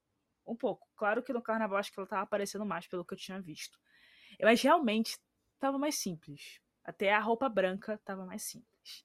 [0.47, 0.89] um pouco.
[0.97, 3.79] Claro que no carnaval acho que ela tava aparecendo mais pelo que eu tinha visto.
[4.41, 5.19] Mas realmente
[5.59, 6.61] tava mais simples.
[6.85, 9.05] Até a roupa branca tava mais simples.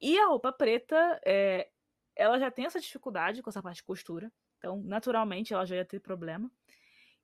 [0.00, 1.68] E a roupa preta, é,
[2.16, 4.32] ela já tem essa dificuldade com essa parte de costura.
[4.58, 6.50] Então, naturalmente, ela já ia ter problema.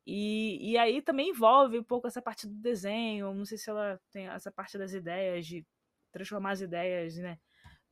[0.06, 3.34] E, e aí também envolve um pouco essa parte do desenho.
[3.34, 5.66] Não sei se ela tem essa parte das ideias, de
[6.10, 7.38] transformar as ideias, né?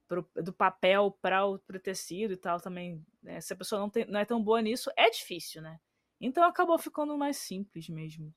[0.09, 3.05] Pro, do papel para o tecido e tal também.
[3.23, 3.41] Né?
[3.41, 5.79] Se a pessoa não, tem, não é tão boa nisso, é difícil, né?
[6.21, 8.35] Então acabou ficando mais simples mesmo.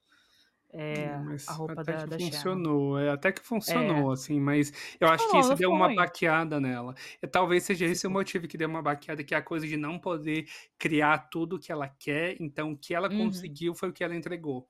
[0.71, 4.03] É, mas a roupa até da que da funcionou, é, até que É.
[4.03, 5.93] funcionou, assim, mas eu acho que Funcionou, isso não deu uma ruim.
[5.93, 6.95] baqueada nela.
[7.21, 9.77] E talvez seja esse o motivo que deu uma baqueada, que é a coisa de
[9.77, 13.09] não poder criar tudo o que ela quer, então o que ela Uhum.
[13.09, 14.69] conseguiu foi o que ela entregou.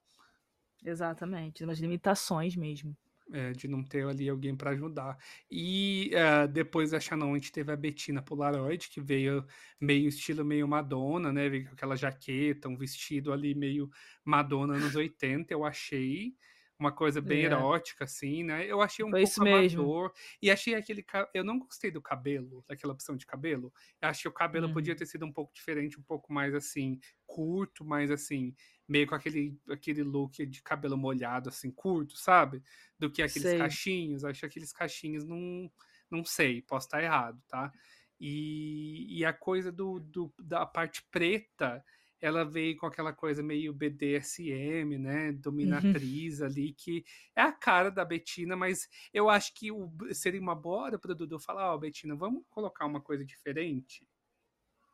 [0.83, 2.95] Exatamente, umas limitações mesmo.
[3.31, 5.15] É, de não ter ali alguém pra ajudar.
[5.51, 9.45] E, eh, depois da Shannon, a gente teve a Bettina Polaroid, que veio
[9.79, 13.87] meio estilo meio Madonna, né, veio com aquela jaqueta, um vestido ali meio
[14.25, 16.33] Madonna anos 80, eu achei.
[16.79, 17.43] Uma coisa bem É.
[17.43, 19.93] erótica, assim, né, eu achei um Foi pouco mesmo.
[19.93, 23.71] amador, e achei aquele eu não gostei do cabelo, daquela opção de cabelo.
[24.01, 24.95] Eu acho que o cabelo podia Uhum.
[24.95, 28.55] ter sido um pouco diferente, um pouco mais, assim, curto, mais, assim,
[28.89, 32.63] meio com aquele aquele look de cabelo molhado, assim, curto, sabe,
[32.97, 33.53] do que aqueles Sei.
[33.53, 34.25] cachinhos.
[34.25, 35.71] Acho que aqueles cachinhos não
[36.11, 37.71] não sei, posso estar errado, tá.
[38.19, 41.83] E e a coisa do do da parte preta,
[42.21, 45.31] ela veio com aquela coisa meio BDSM, né,
[45.63, 45.99] Uhum.
[46.01, 47.03] dominatriz ali, que
[47.35, 51.11] é a cara da Bettina, mas eu acho que o seria uma boa hora para
[51.13, 54.08] o Dudu falar: "Ó, Bettina, vamos colocar uma coisa diferente?".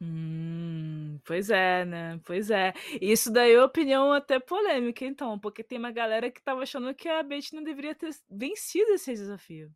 [0.02, 2.74] Hum, pois é, né, pois é.
[3.02, 7.08] Isso daí é opinião até polêmica então, porque tem uma galera que estava achando que
[7.08, 9.74] a Bettina deveria ter vencido esse desafio.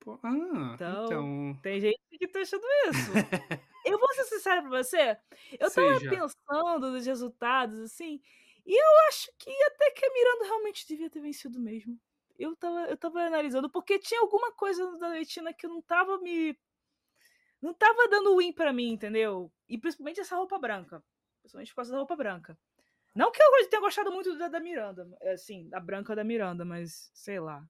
[0.00, 3.12] Pô ah, Então, então tem gente que tá achando isso.
[3.84, 5.18] Eu vou ser sincera pra você,
[5.58, 6.08] eu estava Seja.
[6.08, 8.20] pensando nos resultados, assim,
[8.64, 11.98] e eu acho que até que a Miranda realmente devia ter vencido mesmo.
[12.38, 16.56] Eu estava eu estava analisando, porque tinha alguma coisa da Bettina que não estava me
[17.62, 19.52] não estava dando win pra mim, entendeu.
[19.68, 21.02] E principalmente essa roupa branca,
[21.42, 22.58] principalmente por causa da roupa branca.
[23.14, 27.10] Não que eu tenha gostado muito da da Miranda, assim, da branca da Miranda, mas
[27.14, 27.64] sei lá.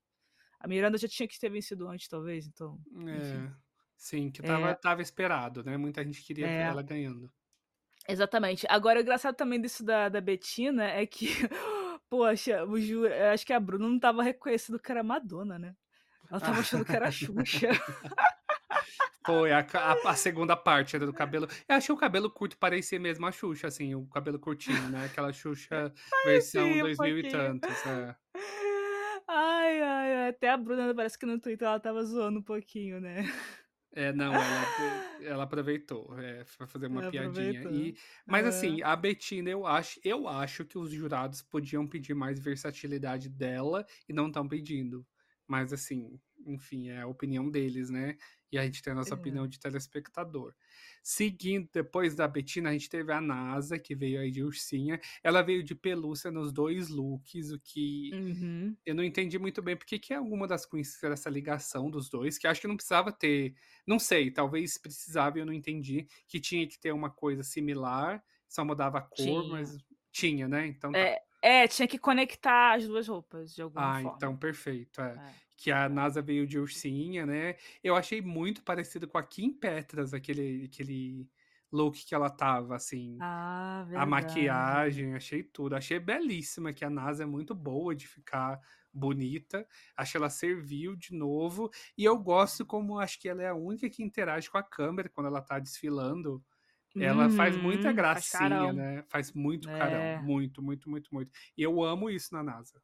[0.61, 2.79] A Miranda já tinha que ter vencido antes talvez, então.
[3.09, 3.51] É,
[3.97, 4.73] sim, que estava É.
[4.73, 6.63] estava esperado, né, muita gente queria ver É.
[6.65, 7.33] ela ganhando.
[8.09, 8.67] Exatamente.
[8.69, 11.27] Agora o engraçado também disso da da Bettina é que,
[12.11, 15.77] poxa, o ju acho que a Bruna não estava reconhecendo que era Madonna, né.
[16.31, 17.69] Ela estava achando que era Xuxa.
[19.25, 22.99] Foi a a a segunda parte era do cabelo eu achei o cabelo curto parecia
[22.99, 25.93] mesmo a Xuxa, assim, o cabelo curtinho, né, aquela Xuxa
[26.25, 28.17] versão Parecia um 2000 e tantos, é.
[29.29, 33.01] Ai, ai, ai, até a Bruna parece que no Twitter ela estava zoando um pouquinho,
[33.01, 33.23] né.
[33.95, 34.73] É, não, ela
[35.21, 37.65] ela aproveitou, é, foi fazer uma Ela piadinha.
[37.65, 37.71] aproveitou.
[37.71, 37.95] E
[38.27, 38.47] mas É.
[38.47, 43.85] assim, a Bettina eu acho eu acho que os jurados podiam pedir mais versatilidade dela
[44.09, 45.07] e não estão pedindo.
[45.47, 48.17] Mas assim, enfim, é a opinião deles, né,
[48.51, 49.15] e a gente tem a nossa É.
[49.15, 50.55] opinião de telespectador.
[51.03, 55.43] Seguindo, depois da Bettina, a gente teve a Nasa, que veio aí de ursinha, ela
[55.43, 58.77] veio de pelúcia nos 2 looks, o que Uhum.
[58.87, 62.39] eu não entendi muito bem porque que alguma das queens fizeram essa ligação dos 2,
[62.39, 63.55] que acho que não precisava ter,
[63.87, 68.23] não sei, talvez precisava e eu não entendi, que tinha que ter uma coisa similar,
[68.49, 69.47] só mudava a cor, Tinha.
[69.47, 69.79] mas
[70.13, 71.07] tinha, né, então tá.
[71.07, 74.39] É, é, tinha que conectar as 2 roupas de alguma Ah, então forma.
[74.39, 75.19] perfeito, é.
[75.19, 75.37] É.
[75.63, 75.89] Que a.
[75.89, 81.29] Nasa veio de ursinha, né, eu achei muito parecido com a Kim Petras, aquele aquele
[81.71, 84.07] look que ela estava, assim, Ah, a verdade.
[84.07, 85.77] maquiagem, achei tudo.
[85.77, 88.61] Achei belíssima, que a Nasa é muito boa de ficar
[88.93, 93.55] bonita, acho ela serviu de novo, e eu gosto como acho que ela é a
[93.55, 96.45] única que interage com a câmera quando ela tá desfilando,
[96.99, 98.75] ela faz muita Uhum, faz gracinha, carão.
[98.75, 100.23] né, faz muito carão, É.
[100.23, 101.33] muito, muito, muito, muito.
[101.57, 102.83] E eu amo isso na Nasa.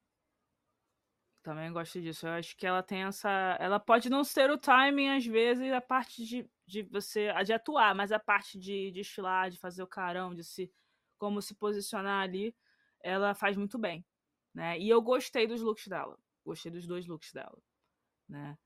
[1.48, 5.08] Também gosto disso, eu acho que ela tem essa ela pode não ser o timing
[5.16, 9.56] às vezes, a parte de de você de atuar, mas a parte de desfilar, de
[9.56, 10.70] fazer o carão, de se
[11.16, 12.54] como se posicionar ali,
[13.00, 14.04] ela faz muito bem,
[14.54, 14.78] né.
[14.78, 17.58] E eu gostei dos looks dela, gostei dos 2 looks dela,
[18.28, 18.58] né.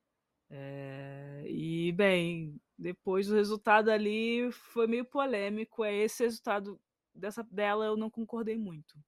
[0.51, 6.81] Eh, e bem, depois o resultado ali foi meio polêmico, é esse resultado
[7.14, 8.99] dessa dela eu não concordei muito.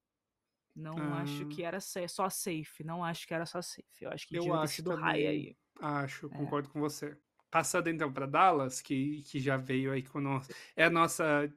[0.75, 1.47] Não acho Ah.
[1.47, 4.59] que era só safe, não acho que era só safe, eu acho que Eu devia
[4.59, 5.57] ter acho sido high também, aí.
[5.81, 6.31] acho, É.
[6.31, 7.17] concordo com você.
[7.51, 11.49] Passando então pra Dallas, que que já veio aí com nós é a nossa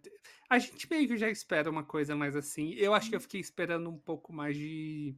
[0.50, 3.42] a gente meio que já espera uma coisa mais assim, eu acho que eu fiquei
[3.42, 5.16] esperando um pouco mais de,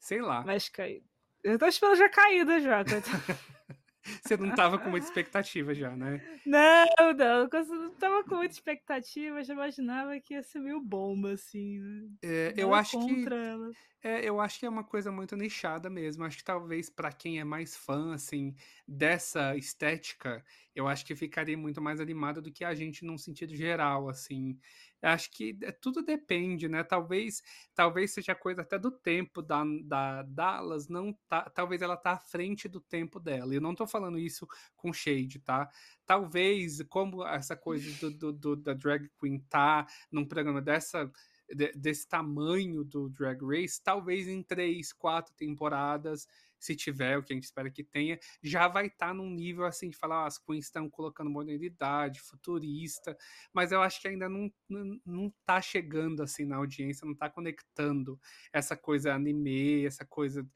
[0.00, 0.42] sei lá.
[0.44, 1.06] Mais caído.
[1.44, 2.84] Eu estava esperando já caída já.
[4.22, 6.22] Você não estava com muita expectativa já, né?
[6.44, 11.32] Não, não, eu não estava com muita expectativa, já imaginava que ia ser meio bomba,
[11.32, 12.08] assim, né.
[12.22, 13.72] É, eu acho que ela.
[14.02, 17.40] é, eu acho que é uma coisa muito nichada mesmo, acho que talvez pra quem
[17.40, 18.54] é mais fã, assim,
[18.86, 20.44] dessa estética,
[20.74, 24.58] eu acho que ficaria muito mais animado do que a gente num sentido geral, assim.
[25.02, 27.40] Acho que tudo depende, né, talvez
[27.72, 32.18] talvez seja coisa até do tempo da da Dallas não tá talvez ela tá à
[32.18, 34.44] frente do tempo dela, eu não tô falando isso
[34.76, 35.68] com shade, tá.
[36.04, 41.08] Talvez, como essa coisa do do do da drag queen tá num programa dessa
[41.54, 46.26] de, desse tamanho do Drag Race, talvez em três, quatro temporadas,
[46.58, 49.64] se tiver, o que a gente espera que tenha, já vai estar tá num nível
[49.64, 53.16] assim de falar, ah, as queens estão colocando modernidade, futurista,
[53.52, 57.30] mas eu acho que ainda não, não, não tá chegando assim na audiência, não tá
[57.30, 58.20] conectando
[58.52, 60.46] essa coisa anime, essa coisa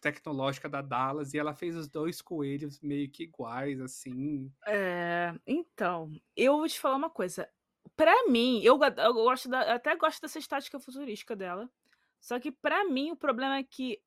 [0.00, 4.50] tecnológica da Dallas e ela fez os dois coelhos meio que iguais, assim.
[4.66, 7.48] É, então, eu vou te falar uma coisa.
[7.96, 11.70] Para mim, eu, eu gosto da, até gosto dessa estática futurística dela.
[12.20, 14.00] Só que para mim o problema é que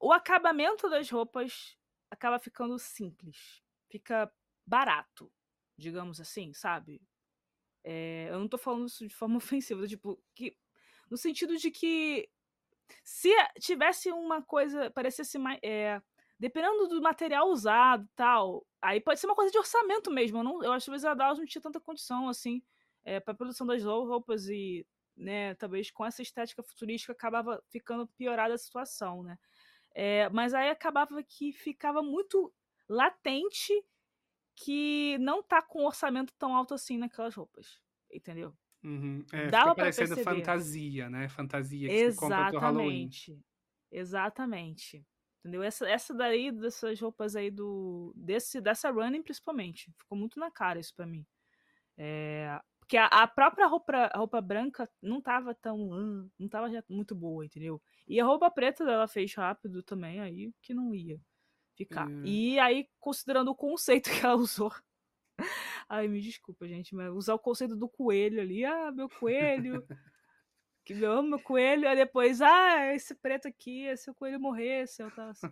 [0.00, 1.76] o acabamento das roupas
[2.10, 4.32] acaba ficando simples, fica
[4.66, 5.32] barato,
[5.76, 7.02] digamos assim, sabe?
[7.84, 10.56] É, eu não tô falando isso de forma ofensiva, tipo que
[11.10, 12.30] no sentido de que
[13.04, 15.58] se tivesse uma coisa, parecesse mais.
[15.62, 16.00] É,
[16.38, 20.38] dependendo do material usado tal, aí pode ser uma coisa de orçamento mesmo.
[20.38, 22.62] Eu, não, eu acho que a Dallas não tinha tanta condição assim
[23.04, 24.86] é, para produção das roupas e,
[25.16, 29.38] né, talvez com essa estética futurística acabava ficando piorada a situação, né?
[29.94, 32.52] É, mas aí acabava que ficava muito
[32.88, 33.72] latente
[34.56, 38.56] que não tá com um orçamento tão alto assim naquelas roupas, entendeu?
[38.82, 39.24] Uhum.
[39.32, 40.36] É, Dava parecendo perceber.
[40.36, 41.28] fantasia, né?
[41.28, 42.52] Fantasia que Exatamente.
[42.52, 43.10] você compra do Halloween.
[43.90, 45.06] Exatamente.
[45.40, 45.62] Entendeu?
[45.62, 48.12] Essa, essa daí, dessas roupas aí do.
[48.16, 49.92] Desse, dessa running, principalmente.
[49.98, 51.26] Ficou muito na cara isso pra mim.
[51.96, 52.60] É,
[52.92, 56.28] porque a, a, própria roupa, a roupa branca não tava tão.
[56.38, 57.80] Não tava muito boa, entendeu?
[58.06, 61.18] E a roupa preta dela fez rápido também, aí que não ia
[61.74, 62.10] ficar.
[62.10, 62.22] É.
[62.22, 64.70] E aí, considerando o conceito que ela usou
[65.88, 69.82] Ai, me desculpa, gente, mas usar o conceito do coelho ali, ah, meu coelho,
[70.84, 75.02] que eu amo meu coelho, aí depois, ah, esse preto aqui, se o coelho morresse,
[75.02, 75.48] eu tava assim.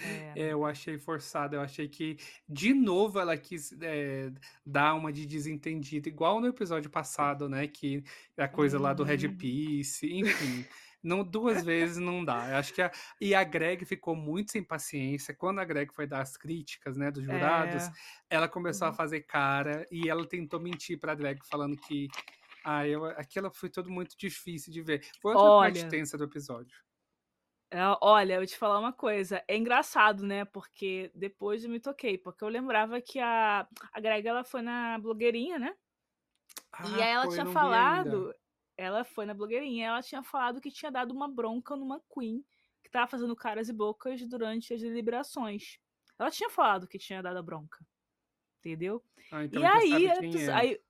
[0.00, 2.16] É, é, eu achei forçado, eu achei que
[2.48, 4.30] de novo ela quis é,
[4.64, 7.66] dar uma de desentendida, igual no episódio passado, né?
[7.66, 8.02] Que
[8.36, 9.36] a coisa lá do Red uhum.
[9.36, 10.64] Piece, enfim.
[11.02, 12.50] Não, duas vezes não dá.
[12.50, 15.34] Eu acho que a, e a Greg ficou muito sem paciência.
[15.34, 17.92] Quando a Greg foi dar as críticas, né, dos jurados, é.
[18.28, 18.92] ela começou uhum.
[18.92, 22.08] a fazer cara e ela tentou mentir para a Greg falando que
[22.64, 25.02] ah, eu, aquilo foi tudo muito difícil de ver.
[25.20, 26.76] Foi outra Olha, parte tensa do episódio.
[27.70, 29.42] É, olha, eu vou te falar uma coisa.
[29.46, 30.44] É engraçado, né?
[30.44, 34.98] Porque depois eu me toquei, porque eu lembrava que a, a Greg ela foi na
[34.98, 35.74] blogueirinha, né?
[36.72, 38.34] Ah, e aí ela tinha falado
[38.76, 42.42] ela foi na blogueirinha ela tinha falado que tinha dado uma bronca numa Queen
[42.82, 45.78] que tava fazendo caras e bocas durante as deliberações.
[46.18, 47.78] Ela tinha falado que tinha dado a bronca.
[48.58, 49.02] Entendeu?
[49.30, 50.52] Ah, então e aí, é.
[50.52, 50.80] aí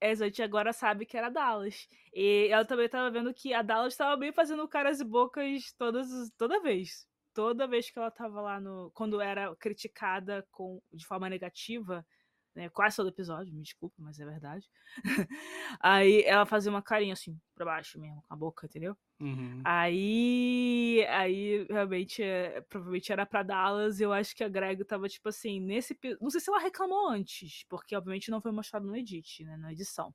[0.00, 1.88] a gente agora sabe que era Dallas.
[2.14, 6.08] E ela também tava vendo que a Dallas tava bem fazendo caras e bocas todas,
[6.36, 7.06] toda vez.
[7.34, 8.90] Toda vez que ela tava lá no.
[8.92, 12.04] Quando era criticada com, de forma negativa,
[12.58, 12.68] né?
[12.70, 14.68] Quase todo episódio, me desculpa, mas é verdade.
[15.80, 18.96] aí ela fazia uma carinha assim, pra baixo mesmo, com a boca, entendeu?
[19.20, 19.62] Uhum.
[19.64, 24.00] Aí, aí realmente, é, provavelmente era pra Dallas.
[24.00, 25.96] Eu acho que a Greg tava tipo assim, nesse.
[26.20, 29.56] Não sei se ela reclamou antes, porque obviamente não foi mostrado no edit, né?
[29.56, 30.12] Na edição.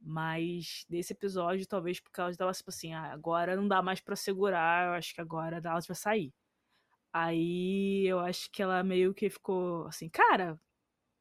[0.00, 4.16] Mas desse episódio, talvez porque ela tava tipo assim, ah, agora não dá mais para
[4.16, 6.32] segurar, eu acho que agora a Dallas vai sair.
[7.12, 10.58] Aí eu acho que ela meio que ficou assim, cara,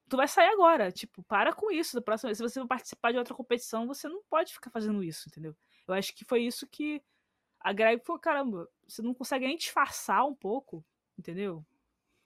[0.10, 0.92] tu vai sair agora.
[0.92, 1.96] Tipo, para com isso.
[1.96, 5.04] Da próxima vez, se você vai participar de outra competição, você não pode ficar fazendo
[5.04, 5.56] isso, entendeu?
[5.88, 7.02] Eu acho que foi isso que
[7.60, 10.86] a Greg falou, caramba, você não consegue nem disfarçar um pouco,
[11.18, 11.66] entendeu?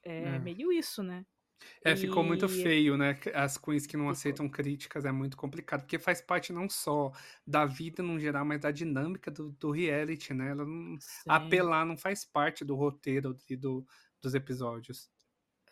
[0.04, 0.40] É, é.
[0.40, 1.26] meio isso, né?
[1.84, 3.18] É, ficou muito feio, né?
[3.34, 4.12] As queens que não ficou.
[4.12, 7.12] aceitam críticas é muito complicado, porque faz parte não só
[7.48, 10.50] da vida no geral, mas da dinâmica do, do reality, né?
[10.50, 13.86] Ela não, apelar não faz parte do roteiro e do,
[14.22, 15.10] dos episódios.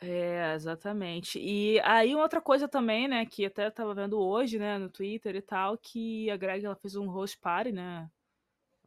[0.03, 1.39] É, exatamente.
[1.39, 5.41] E aí outra coisa também, né, que até tava vendo hoje, né, no Twitter e
[5.41, 8.09] tal, que a Greg ela fez um host party, né?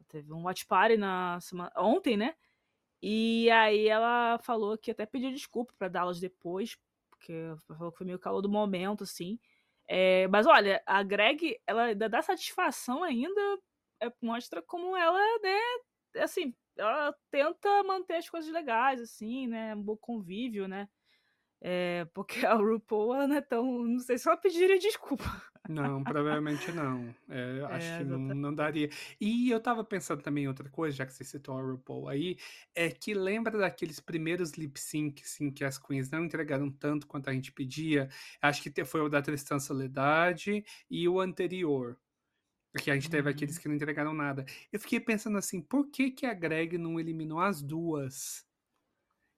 [0.09, 2.35] Teve um watch party na semana ontem, né?
[3.01, 6.77] E aí ela falou que até pediu desculpa para Dallas depois,
[7.11, 7.33] porque
[7.67, 9.39] falou que foi meio calor do momento, assim.
[9.87, 13.41] É, mas olha, a Greg, ela ainda dá satisfação ainda,
[14.01, 15.59] é, mostra como ela, né,
[16.23, 20.87] assim, ela tenta manter as coisas legais, assim, né, um bom convívio, né?
[21.67, 23.83] É, porque a RuPaul não é tão.
[23.85, 25.23] Não sei se ela pediria desculpa.
[25.67, 27.11] Não, provavelmente não.
[27.27, 28.87] É, acho é, que não, não, daria.
[29.19, 32.37] E eu tava pensando também em outra coisa, já que você citou a RuPaul aí,
[32.75, 37.31] é que lembra daqueles primeiros lip sync assim, que as queens não entregaram tanto quanto
[37.31, 38.09] a gente pedia?
[38.39, 41.97] Acho que foi o da Tristan Soledade e o anterior.
[42.77, 43.33] Que a gente teve uhum.
[43.33, 44.45] aqueles que não entregaram nada.
[44.71, 48.45] Eu fiquei pensando assim, por que, que a Greg não eliminou as duas?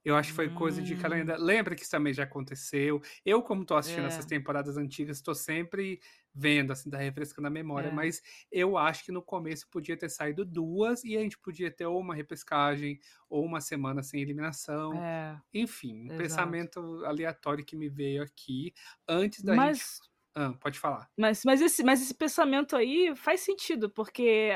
[0.08, 0.96] Eu acho que foi coisa de.
[0.96, 1.34] Hum.
[1.40, 3.02] Lembra que isso também já aconteceu?
[3.26, 4.28] Eu, como tô assistindo essas É.
[4.28, 6.00] temporadas antigas, tô sempre
[6.34, 7.92] vendo, assim, tá refrescando a memória, É.
[7.92, 11.86] mas eu acho que no começo podia ter saído 2 e a gente podia ter
[11.88, 15.04] ou uma repescagem ou uma semana sem eliminação.
[15.04, 16.60] É, Enfim, um exato.
[16.62, 18.74] pensamento aleatório que me veio aqui
[19.08, 20.00] antes da gente Mas
[20.38, 21.10] hã, pode falar.
[21.18, 24.50] mas mas esse mas esse pensamento aí faz sentido, porque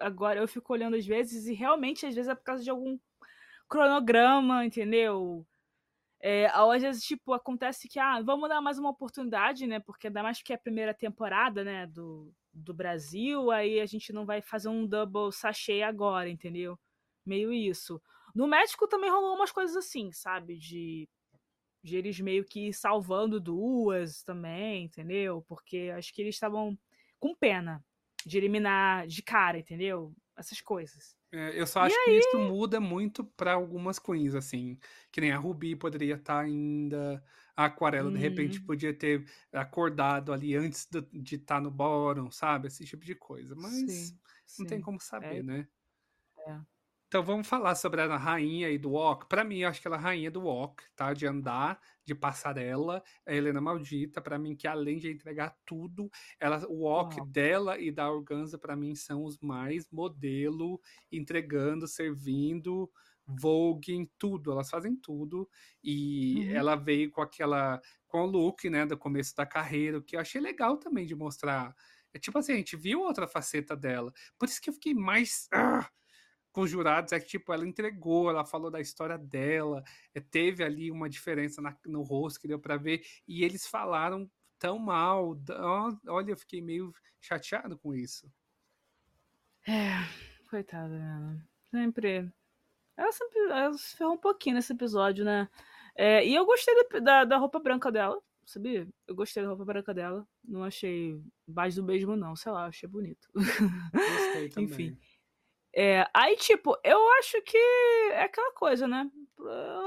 [0.00, 2.98] agora eu fico olhando às vezes e realmente às vezes é por causa de algum
[3.68, 5.46] cronograma, entendeu?
[6.58, 10.22] Ou às vezes, tipo, acontece que: "Ah, vamos dar mais uma oportunidade, né, porque ainda
[10.22, 14.40] mais que é a primeira temporada, né, do do Brasil, aí a gente não vai
[14.40, 16.78] fazer um double sachê agora", entendeu?
[17.24, 18.00] Meio isso.
[18.34, 21.08] No México também rolou umas coisas assim, sabe, de
[21.84, 25.42] de eles meio que salvando 2 também, entendeu?
[25.48, 26.78] Porque acho que eles estavam
[27.20, 27.84] com pena
[28.26, 30.14] de eliminar de cara, entendeu?
[30.36, 31.16] Essas coisas.
[31.36, 34.78] É, eu só acho que isso muda muito pra algumas queens, assim,
[35.12, 37.22] que nem a Ruby poderia estar ainda,
[37.56, 38.64] a Aquarela de repente Uhum.
[38.64, 43.54] podia ter acordado ali antes do de estar no bórum, sabe, esse tipo de coisa,
[43.56, 44.20] mas Sim,
[44.56, 44.80] não tem sim.
[44.80, 45.68] como saber, É né.
[46.48, 46.60] É.
[47.08, 49.28] Então vamos falar sobre a rainha aí do walk.
[49.28, 52.16] Pra mim, eu acho que ela é a rainha do walk, tá, de andar, de
[52.16, 57.28] passarela, a Helena Maldita, pra mim, que além de entregar tudo, ela o walk Uau.
[57.30, 60.80] dela e da Organza, pra mim, são os mais modelo,
[61.12, 62.90] entregando, servindo,
[63.24, 65.48] voguing, tudo, elas fazem tudo.
[65.84, 66.50] E Uhum.
[66.50, 70.20] ela veio com aquela com o look, né, do começo da carreira, o que eu
[70.20, 71.72] achei legal também de mostrar.
[72.12, 74.12] É tipo assim, a gente viu outra faceta dela.
[74.38, 75.48] Por isso que eu fiquei mais
[76.56, 79.84] com os jurados, é que, tipo, ela entregou, ela falou da história dela,
[80.14, 84.30] eh, teve ali uma diferença na no rosto que deu pra ver, e eles falaram
[84.58, 85.38] tão mal,
[86.08, 88.32] olha, eu fiquei meio chateado com isso.
[89.68, 89.98] É,
[90.48, 91.36] coitada dela.
[91.70, 92.32] Sempre
[92.96, 95.50] ela sempre ela se ferrou um pouquinho nesse episódio, né.
[95.94, 98.88] Eh, e eu gostei da da da roupa branca dela, sabia?
[99.06, 102.88] Eu gostei da roupa branca dela, não achei mais do mesmo não, sei lá, achei
[102.88, 103.28] bonito.
[103.34, 104.98] Gostei Enfim.
[105.78, 107.58] É, aí, tipo, eu acho que
[108.12, 109.10] é aquela coisa, né,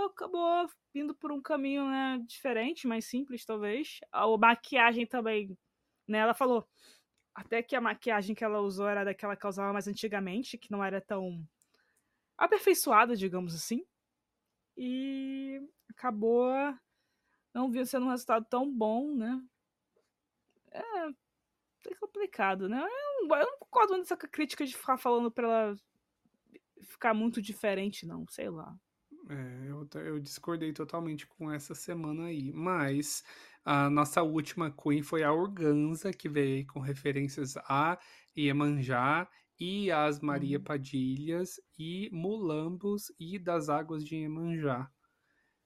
[0.05, 3.99] acabou indo por um caminho, né, diferente, mais simples, talvez.
[4.11, 5.57] A maquiagem também,
[6.07, 6.67] né, ela falou
[7.35, 10.71] até que a maquiagem que ela usou era daquela que ela usava mais antigamente, que
[10.71, 11.43] não era tão
[12.37, 13.85] aperfeiçoada, digamos assim.
[14.77, 16.53] E acabou
[17.53, 19.41] não vindo sendo um resultado tão bom, né.
[20.71, 20.81] É,
[21.87, 22.77] é complicado, né.
[22.81, 25.75] Eu não eu não concordo muito com essa crítica de ficar falando pra ela
[26.83, 28.75] ficar muito diferente não, sei lá.
[29.29, 33.23] É, eu eu discordei totalmente com essa semana aí, mas
[33.65, 37.99] a nossa última queen foi a Organza, que veio aí com referências a
[38.37, 40.59] Iemanjá e as Maria Uhum.
[40.59, 44.89] Padilhas e Mulambos e das Águas de Iemanjá.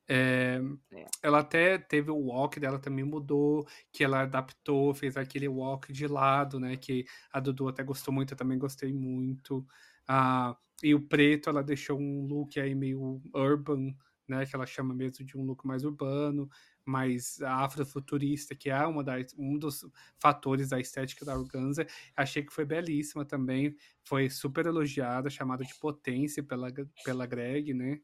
[0.07, 1.13] Eh, É.
[1.23, 6.05] ela até teve o walk dela também mudou, que ela adaptou, fez aquele walk de
[6.07, 9.65] lado, né, que a Dudu até gostou muito, eu também gostei muito.
[10.07, 13.95] Ah, e o preto ela deixou um look aí meio urban,
[14.27, 16.49] né, que ela chama mesmo de um look mais urbano,
[16.85, 19.85] mais afrofuturista, que é uma das um dos
[20.21, 21.85] fatores da estética da Organza.
[22.15, 26.69] Achei que foi belíssima também, foi super elogiada, chamada de potência pela
[27.01, 27.99] pela Greg, né.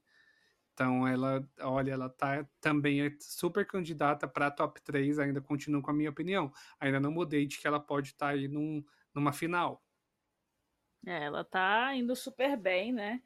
[0.79, 5.91] Então ela olha, ela tá também é super candidata pra top 3, ainda continuo com
[5.91, 6.53] a minha opinião.
[6.79, 8.81] Ainda não mudei de que ela pode estar aí num
[9.13, 9.83] numa final.
[11.05, 13.21] É, ela tá indo super bem, né.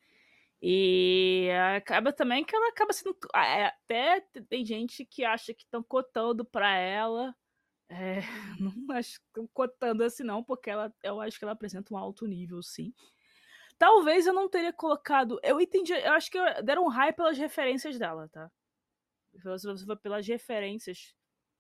[0.62, 5.84] E acaba também que ela acaba sendo eh, até tem gente que acha que estão
[5.84, 7.36] cotando pra ela,
[7.90, 8.22] eh,
[8.62, 9.20] não acho
[9.54, 12.94] cotando assim não, porque ela eu acho que ela apresenta um alto nível sim.
[13.84, 18.00] Talvez eu não teria colocado eu entendi, eu acho que deram um high pelas referências
[18.00, 18.50] dela, tá.
[20.02, 21.14] Pelas referências,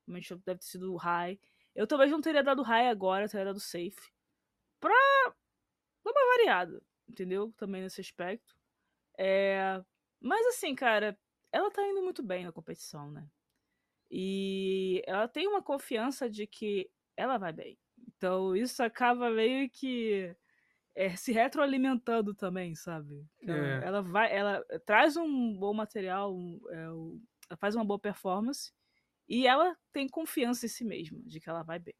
[0.07, 1.37] realmente deve ter sido high.
[1.75, 4.09] Eu talvez não teria dado high agora, teria dado safe.
[4.79, 4.93] Pra
[6.05, 8.55] dar uma variada, entendeu, também nesse aspecto.
[9.17, 9.83] Eh,
[10.21, 11.19] mas assim, cara,
[11.51, 13.27] ela tá indo muito bem na competição, né.
[14.09, 17.77] E ela tem uma confiança de que ela vai bem.
[18.17, 20.33] Então isso acaba meio que,
[20.95, 23.25] eh, se retroalimentando também, sabe.
[23.41, 23.83] Ela É.
[23.83, 26.59] ela vai ela traz um bom material, um
[26.93, 28.71] o ela faz uma boa performance,
[29.29, 31.95] e ela tem confiança em si mesma, de que ela vai bem.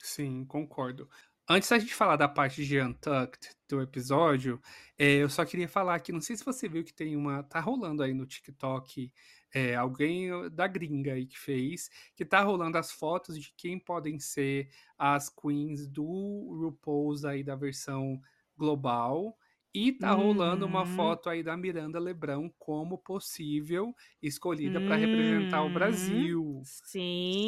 [0.00, 1.08] Sim, concordo.
[1.48, 4.60] Antes da gente falar da parte de Untucked do episódio,
[4.98, 7.60] eh, eu só queria falar que não sei se você viu que tem uma tá
[7.60, 9.12] rolando aí no TikTok,
[9.54, 14.18] eh, alguém da gringa aí que fez, que tá rolando as fotos de quem podem
[14.18, 16.04] ser as queens do
[16.60, 18.20] RuPaul's aí da versão
[18.56, 19.36] global,
[19.74, 20.86] E tá rolando uma Uhum.
[20.86, 25.70] foto aí da Miranda Lebrão como possível escolhida para representar o Uhum.
[25.70, 26.68] Brasil.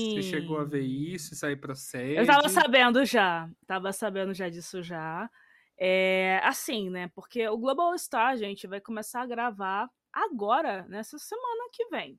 [0.08, 1.10] Você chegou a ver Sim.
[1.12, 1.34] isso?
[1.34, 1.56] Isso aí
[2.14, 2.48] Eu estava procede?
[2.48, 5.28] sabendo já, estava sabendo já disso já.
[5.78, 11.63] Eh, assim, né, porque o Global Star, gente, vai começar a gravar agora, nessa semana
[11.74, 12.18] que vem.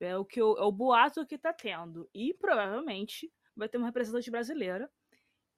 [0.00, 2.08] É o que o é o boato que tá tendo.
[2.14, 4.90] E provavelmente vai ter uma representante brasileira.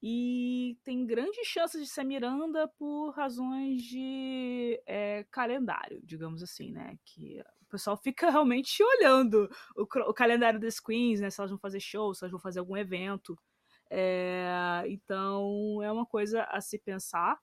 [0.02, 6.98] E tem grandes chances de ser Miranda por razões de, eh, calendário, digamos assim, né,
[7.04, 11.58] que o pessoal fica realmente olhando o o calendário das queens, né, se elas vão
[11.60, 13.38] fazer show, se elas vão fazer algum evento.
[13.90, 17.38] Eh, então é uma coisa a se pensar,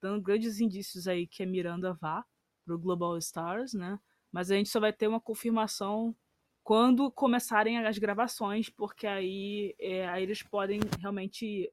[0.00, 2.24] dando grandes indícios aí que a Miranda vá
[2.64, 3.98] para o Global Stars, né,
[4.32, 6.16] mas a gente só vai ter uma confirmação
[6.64, 11.70] quando começarem as gravações, porque aí, eh, aí eles podem realmente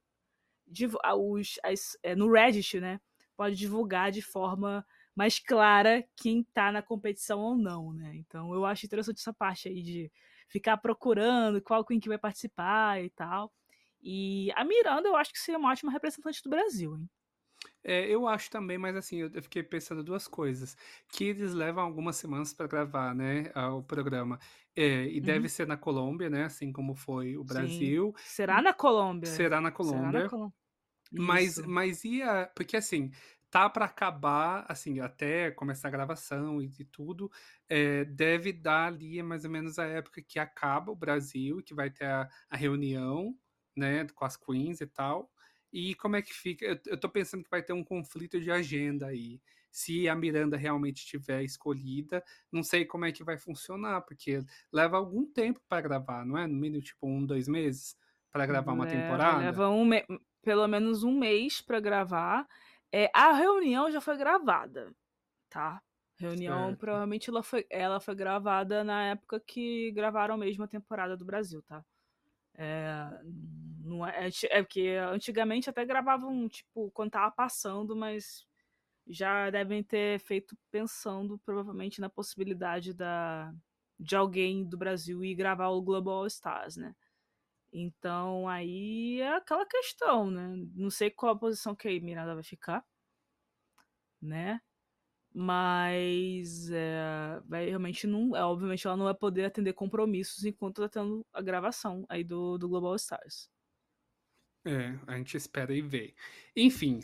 [1.18, 2.99] os as eh, no Reddit, né,
[3.36, 4.86] pode divulgar de forma
[5.16, 8.16] mais clara quem tá na competição ou não, né.
[8.16, 10.12] Então eu acho interessante essa parte aí de
[10.47, 13.51] ficar procurando qual queen que vai participar e tal.
[14.01, 17.10] E a Miranda eu acho que seria uma ótima representante do Brasil, hein.
[17.84, 20.76] É, eu acho também, mas assim, eu eu fiquei pensando 2 coisas,
[21.07, 24.39] que eles levam algumas semanas para gravar, né, o programa.
[24.76, 25.49] É, e deve Uhum.
[25.49, 27.97] ser na Colômbia, né, assim como foi o Sim.
[28.03, 29.45] Brasil, Será e na Colômbia.
[29.45, 30.30] será na Será na Colômbia.
[30.30, 30.53] Colô
[31.12, 31.64] Mas isso.
[31.66, 33.12] mas e a porque assim,
[33.51, 37.32] tá para acabar, assim, até começar a gravação e de tudo,
[37.70, 41.89] eh, deve dar ali mais ou menos a época que acaba o Brasil, que vai
[41.91, 43.36] ter a a reunião,
[43.78, 45.32] né, com as queens e tal.
[45.74, 48.51] E como é que fica eu eu tô pensando que vai ter um conflito de
[48.51, 49.41] agenda aí.
[49.72, 54.43] Se a Miranda realmente estiver escolhida, não sei como é que vai funcionar, porque
[54.74, 56.47] leva algum tempo para gravar, não é?
[56.47, 57.95] No mínimo tipo 1, 2 meses
[58.32, 59.61] para gravar uma Leva, temporada?
[59.63, 60.05] leva um me
[60.41, 62.47] pelo menos 1 mês pra gravar.
[62.91, 64.95] Eh, a reunião já foi gravada,
[65.49, 65.82] tá.
[66.17, 66.78] Reunião Certo.
[66.78, 71.61] provavelmente ela foi ela foi gravada na época que gravaram mesmo a temporada do Brasil,
[71.63, 71.86] tá.
[72.57, 73.22] Eh,
[73.90, 78.46] não é é é porque antigamente até gravavam, tipo, quando estava passando, mas
[79.08, 83.54] já devem ter feito pensando provavelmente na possibilidade da
[84.00, 86.96] de alguém do Brasil ir gravar o Global Stars, né.
[87.74, 92.44] Então aí é aquela questão, né, não sei qual a posição que a Miranda vai
[92.44, 92.86] ficar
[94.22, 94.60] né,
[95.34, 100.90] mas, eh, vai realmente não é obviamente ela não vai poder atender compromissos enquanto tá
[100.90, 103.50] tendo a gravação aí do do Global Stars.
[104.70, 106.15] É, a gente espera e vê.
[106.55, 106.99] Enfim,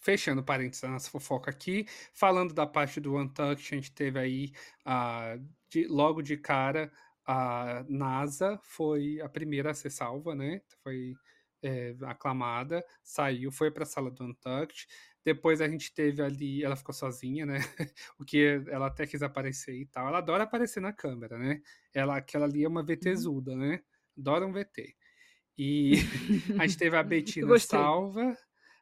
[0.00, 4.52] fechando parênteses da nossa fofoca aqui, falando da parte do Untucked, a gente teve aí,
[4.84, 5.36] ah,
[5.70, 6.90] de logo de cara,
[7.26, 11.18] a NASA foi a primeira a ser salva, né, foi,
[11.62, 14.86] eh, aclamada, saiu, foi pra sala do Untucked,
[15.24, 17.58] depois a gente teve ali ela ficou sozinha, né,
[18.18, 21.60] o que ela até quis aparecer e tal, ela adora aparecer na câmera, né,
[21.94, 23.28] ela aquela ali é uma Uhum.
[23.28, 23.80] VTzuda, né,
[24.18, 24.96] adora um VT.
[25.58, 25.94] E
[26.56, 28.36] a gente teve a Betina salva,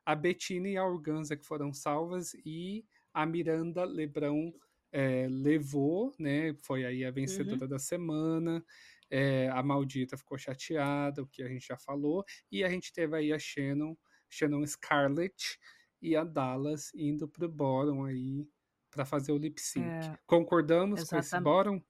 [0.04, 4.52] a Betina e a Organzza que foram salvas e a Miranda Lebrão,
[4.92, 7.12] eh, levou, né, foi aí a Uhum.
[7.12, 8.64] vencedora da semana,
[9.10, 13.16] eh, a Maldita ficou chateada, o que a gente já falou, e a gente teve
[13.16, 13.96] aí a Shannon
[14.30, 15.58] Shannon Scarlett
[16.00, 18.48] e a Dallas indo para o bottom aí,
[18.90, 19.94] pra fazer o lip sync.
[20.04, 21.38] É, Concordamos com esse exatamente.
[21.38, 21.82] bottom?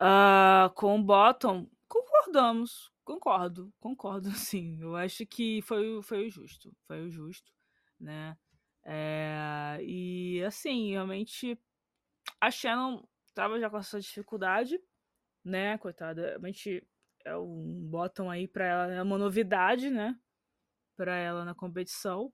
[0.00, 6.74] Ah, com o bottom, concordamos, concordo, concordo sim, eu acho que foi foi o justo,
[6.88, 7.52] foi o justo,
[8.00, 8.36] né.
[8.84, 11.58] Eh, e assim, realmente
[12.40, 14.80] a Shannon estava já com essa dificuldade,
[15.44, 16.86] né, coitada, realmente
[17.24, 20.18] é um bottom aí pra ela é uma novidade, né,
[20.96, 22.32] pra ela na competição,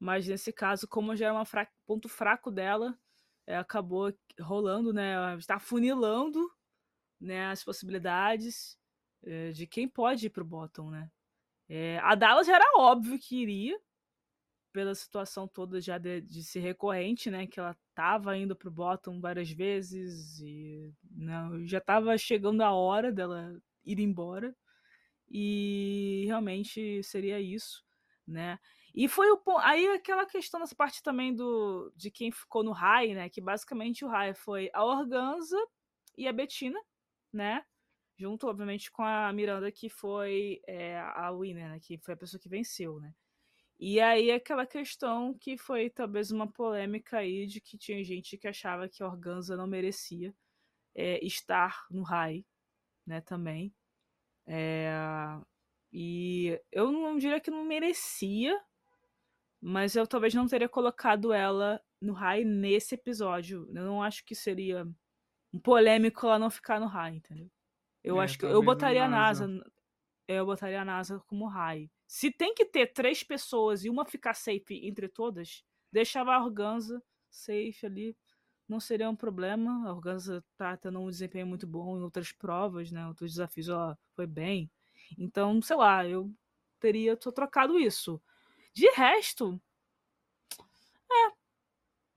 [0.00, 2.98] mas nesse caso como já é uma fra ponto fraco dela,
[3.46, 6.40] eh, acabou rolando, né, está afunilando,
[7.20, 8.78] né, as possibilidades,
[9.24, 11.10] eh, de quem pode ir para o bottom, né.
[11.68, 13.78] Eh, a Dallas era óbvio que iria,
[14.72, 18.72] pela situação toda já de de ser recorrente, né, que ela estava indo para o
[18.72, 21.34] bottom várias vezes e, né,
[21.66, 24.54] já estava chegando a hora dela ir embora,
[25.30, 27.84] e realmente seria isso,
[28.26, 28.58] né.
[28.94, 33.14] E foi o aí aquela questão dessa parte também do de quem ficou no high,
[33.14, 35.58] né, que basicamente o high foi a Organzza
[36.18, 36.80] e a Betina,
[37.32, 37.64] né,
[38.16, 42.40] junto obviamente com a Miranda que foi, eh, a winner, né, que foi a pessoa
[42.40, 43.14] que venceu, né.
[43.80, 48.48] E aí aquela questão que foi talvez uma polêmica aí de que tinha gente que
[48.48, 50.34] achava que a Organzza não merecia,
[50.96, 52.44] eh, estar no high,
[53.06, 53.74] né, também.
[54.48, 54.90] Eh,
[55.92, 58.58] e eu não diria que não merecia
[59.60, 63.66] Mas eu talvez não teria colocado ela no high nesse episódio.
[63.74, 64.86] Eu não acho que seria
[65.52, 67.50] um polêmico ela não ficar no high, entendeu?
[68.04, 69.48] Eu é, acho que eu botaria a NASA.
[69.48, 69.72] NASA.
[70.28, 71.90] Eu botaria a NASA como high.
[72.06, 77.02] Se tem que ter três pessoas e uma ficar safe entre todas, deixava a Organza
[77.30, 78.16] safe ali.
[78.68, 79.88] Não seria um problema.
[79.88, 83.06] A Organza tá tendo um desempenho muito bom em outras provas, né?
[83.08, 84.70] Outros desafios ela foi bem.
[85.18, 86.30] Então, sei lá, eu
[86.78, 88.20] teria trocado isso.
[88.72, 89.60] De resto,
[91.10, 91.44] é.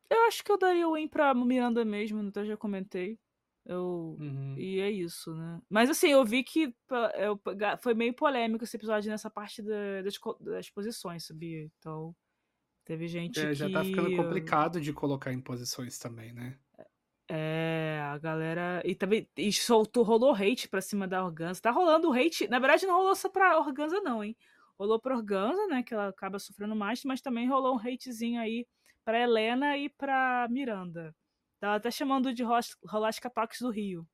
[0.10, 3.20] Eu acho que eu daria o win pra Miranda mesmo, então já comentei.
[3.68, 4.56] Eu, uhum.
[4.58, 5.62] E é isso, né?
[5.70, 6.74] Mas assim, eu vi que
[7.16, 7.40] eu,
[7.82, 11.70] foi meio polêmico esse episódio nessa parte da, das, das posições, sabia?
[11.78, 12.16] Então,
[12.86, 13.56] teve gente é, que...
[13.56, 16.58] Já tá ficando complicado de colocar em posições também, né?
[17.30, 18.82] É, a galera.
[18.86, 21.62] E também e soltou, rolou hate pra cima da Organza.
[21.62, 22.48] Tá rolando hate.
[22.48, 24.34] Na verdade, não rolou só pra Organza, não, hein?
[24.80, 25.84] Rolou pra Organza, né?
[25.84, 28.66] Que ela acaba sofrendo mais, mas também rolou um hatezinho aí
[29.04, 31.14] pra Helena e pra Miranda.
[31.60, 32.44] Tava até chamando de
[32.86, 34.08] Rolasca Toques do Rio.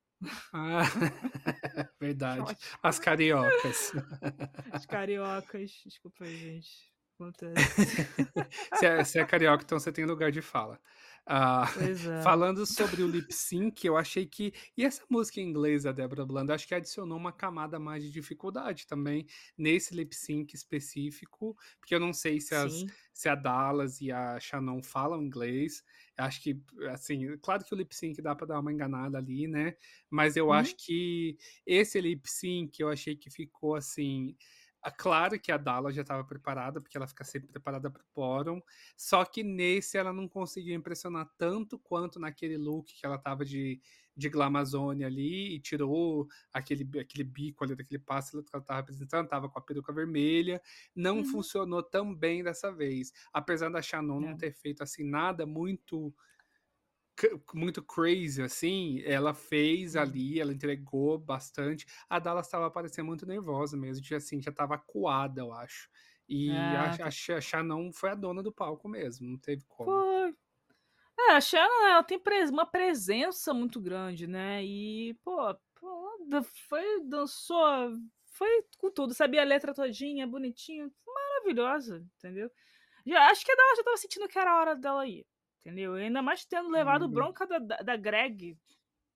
[0.54, 0.84] Ah,
[2.00, 2.58] verdade.
[2.82, 3.92] As cariocas.
[4.72, 5.72] As cariocas.
[5.86, 6.94] Desculpa aí, gente.
[8.76, 10.80] se, é, se é carioca, então você tem lugar de fala.
[11.26, 12.22] Uh, é.
[12.22, 14.54] Falando sobre o lip sync, eu achei que.
[14.76, 18.12] E essa música em inglês da Débora Blando, acho que adicionou uma camada mais de
[18.12, 19.26] dificuldade também
[19.58, 22.74] nesse lip sync específico, porque eu não sei se, as,
[23.14, 25.82] se a Dallas e a Shannon falam inglês.
[26.18, 26.62] Acho que,
[26.92, 29.76] assim, claro que o lip sync dá para dar uma enganada ali, né?
[30.10, 30.54] Mas eu uhum.
[30.54, 34.36] acho que esse lip sync eu achei que ficou assim.
[34.98, 38.62] Claro que a Dala já estava preparada, porque ela fica sempre preparada para o bottom,
[38.98, 43.82] só que nesse ela não conseguiu impressionar tanto quanto naquele look que ela estava de,
[44.16, 49.26] de Glamazone ali, e tirou aquele, aquele bico ali daquele pássaro que ela estava apresentando,
[49.26, 50.62] estava com a peruca vermelha,
[50.96, 51.26] não uhum.
[51.26, 54.30] funcionou tão bem dessa vez, apesar da Shannon é.
[54.30, 56.14] não ter feito assim nada muito
[57.54, 60.02] muito crazy, assim, ela fez uhum.
[60.02, 61.86] ali, ela entregou bastante.
[62.10, 65.90] A Dallas estava parecendo muito nervosa mesmo, já, assim, já estava coada, eu acho.
[66.28, 66.54] E é.
[66.56, 69.92] a, a, a Shannon foi a dona do palco mesmo, não teve como.
[69.92, 70.36] Foi.
[71.20, 74.64] É, a Shannon, ela tem uma presença muito grande, né?
[74.64, 76.18] E, pô, pô
[76.68, 77.92] foi, dançou,
[78.26, 82.50] foi com tudo, sabia a letra todinha, bonitinha, maravilhosa, entendeu?
[83.06, 85.26] Já, acho que a Dallas já tava sentindo que era a hora dela ir.
[85.66, 85.94] Entendeu?
[85.94, 87.12] ainda mais tendo levado uhum.
[87.12, 88.58] bronca da, da Greg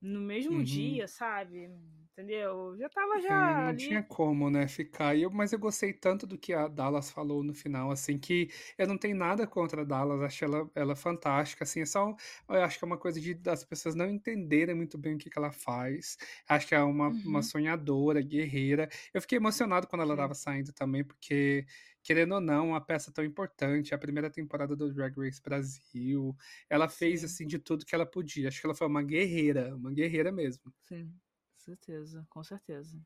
[0.08, 0.64] no mesmo uhum.
[0.64, 1.70] dia, sabe?
[2.14, 2.76] Entendeu?
[2.80, 3.28] Já tava já.
[3.28, 3.78] É, não ali...
[3.78, 5.16] tinha como, né, ficar.
[5.16, 8.88] Eu, mas eu gostei tanto do que a Dallas falou no final, assim, que eu
[8.88, 12.16] não tenho nada contra a Dallas, acho ela, ela fantástica, assim, é só.
[12.50, 15.30] Eu acho que é uma coisa de das pessoas não entenderem muito bem o que,
[15.30, 16.18] que ela faz.
[16.50, 17.22] Acho que é uma, uhum.
[17.24, 18.90] uma sonhadora, guerreira.
[19.14, 21.68] Eu fiquei emocionado quando ela estava saindo também, porque
[22.08, 26.34] querendo ou não, uma peça tão importante, a primeira temporada do Drag Race Brasil.
[26.70, 27.26] Ela fez Sim.
[27.26, 28.48] assim de tudo que ela podia.
[28.48, 30.74] Acho que ela foi uma guerreira, uma guerreira mesmo.
[30.84, 31.14] Sim,
[31.58, 32.98] certeza, com certeza.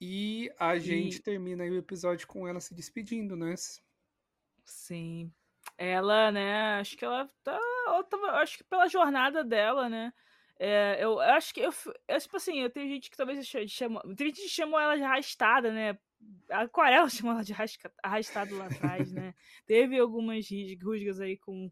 [0.00, 0.80] E a e...
[0.80, 3.54] gente termina o episódio com ela se despedindo, né?
[4.64, 5.30] Sim.
[5.76, 7.60] Ela, né, acho que ela tá.
[8.40, 10.10] Acho que pela jornada dela, né?
[10.58, 11.70] É, eu acho que eu,
[12.08, 15.02] eu, tipo assim, eu tenho gente que talvez chama, tem gente que chamou ela de
[15.02, 15.98] arrastada, né?
[16.50, 17.54] Aquarela chamou ela de
[18.02, 19.34] arrastado lá atrás, né?
[19.66, 20.46] Teve algumas
[20.82, 21.70] rusgas aí com,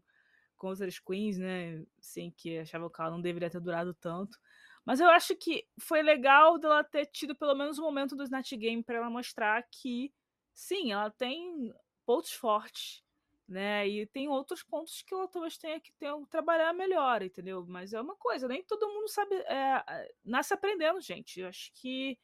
[0.57, 1.83] com outras queens, né?
[1.99, 4.37] Assim, que achavam que ela não deveria ter durado tanto.
[4.85, 8.53] Mas eu acho que foi legal dela ter tido pelo menos um momento do Snatch
[8.53, 10.11] Game para ela mostrar que,
[10.53, 11.73] sim, ela tem
[12.05, 13.03] pontos fortes,
[13.47, 13.87] né?
[13.87, 17.65] E tem outros pontos que ela talvez tenha que ter, trabalhar melhor, entendeu?
[17.67, 19.35] Mas é uma coisa, nem todo mundo sabe.
[19.35, 21.39] É, nasce aprendendo, gente.
[21.39, 22.17] Eu acho que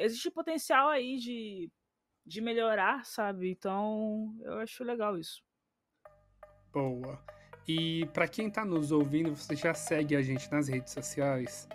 [0.00, 1.70] existe potencial aí de,
[2.26, 3.50] de melhorar, sabe?
[3.50, 5.42] Então, eu acho legal isso.
[6.72, 7.22] Boa.
[7.66, 11.68] E para quem está nos ouvindo, você já segue a gente nas redes sociais?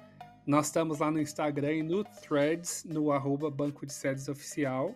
[0.46, 4.96] Nós estamos lá no Instagram e no Threads, no arroba Banco de Sedes Oficial.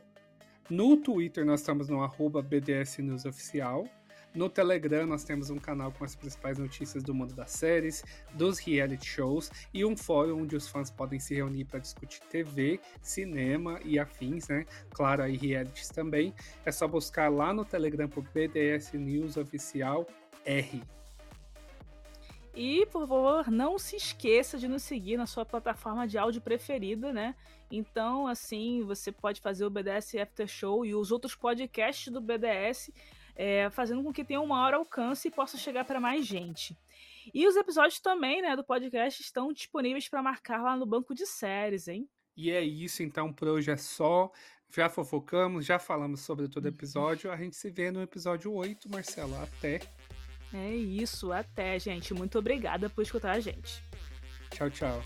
[0.69, 3.87] No Twitter, nós estamos no arroba BDS News Oficial.
[4.33, 8.03] No Telegram, nós temos um canal com as principais notícias do mundo das séries,
[8.33, 12.79] dos reality shows e um fórum onde os fãs podem se reunir para discutir TV,
[13.01, 14.65] cinema e afins, né?
[14.91, 16.33] Claro, aí realities também.
[16.63, 20.05] É só buscar lá no Telegram por BDS News Oficial
[20.45, 20.83] R.
[22.53, 27.13] E, por favor, não se esqueça de nos seguir na sua plataforma de áudio preferida,
[27.13, 27.35] né?
[27.71, 32.91] Então, assim, você pode fazer o BDS After Show e os outros podcasts do BDS
[33.39, 36.77] é, fazendo com que tenha um maior alcance e possa chegar para mais gente.
[37.33, 41.25] E os episódios também, né, do podcast estão disponíveis para marcar lá no banco de
[41.25, 42.05] séries, hein?
[42.35, 44.29] E é isso, então, por hoje é só.
[44.75, 47.31] Já fofocamos, já falamos sobre todo episódio.
[47.31, 49.41] A gente se vê no episódio 8, Marcela.
[49.43, 49.79] Até.
[50.53, 52.13] É isso, até, gente.
[52.13, 53.81] Muito obrigada por escutar a gente.
[54.51, 55.01] Tchau, tchau.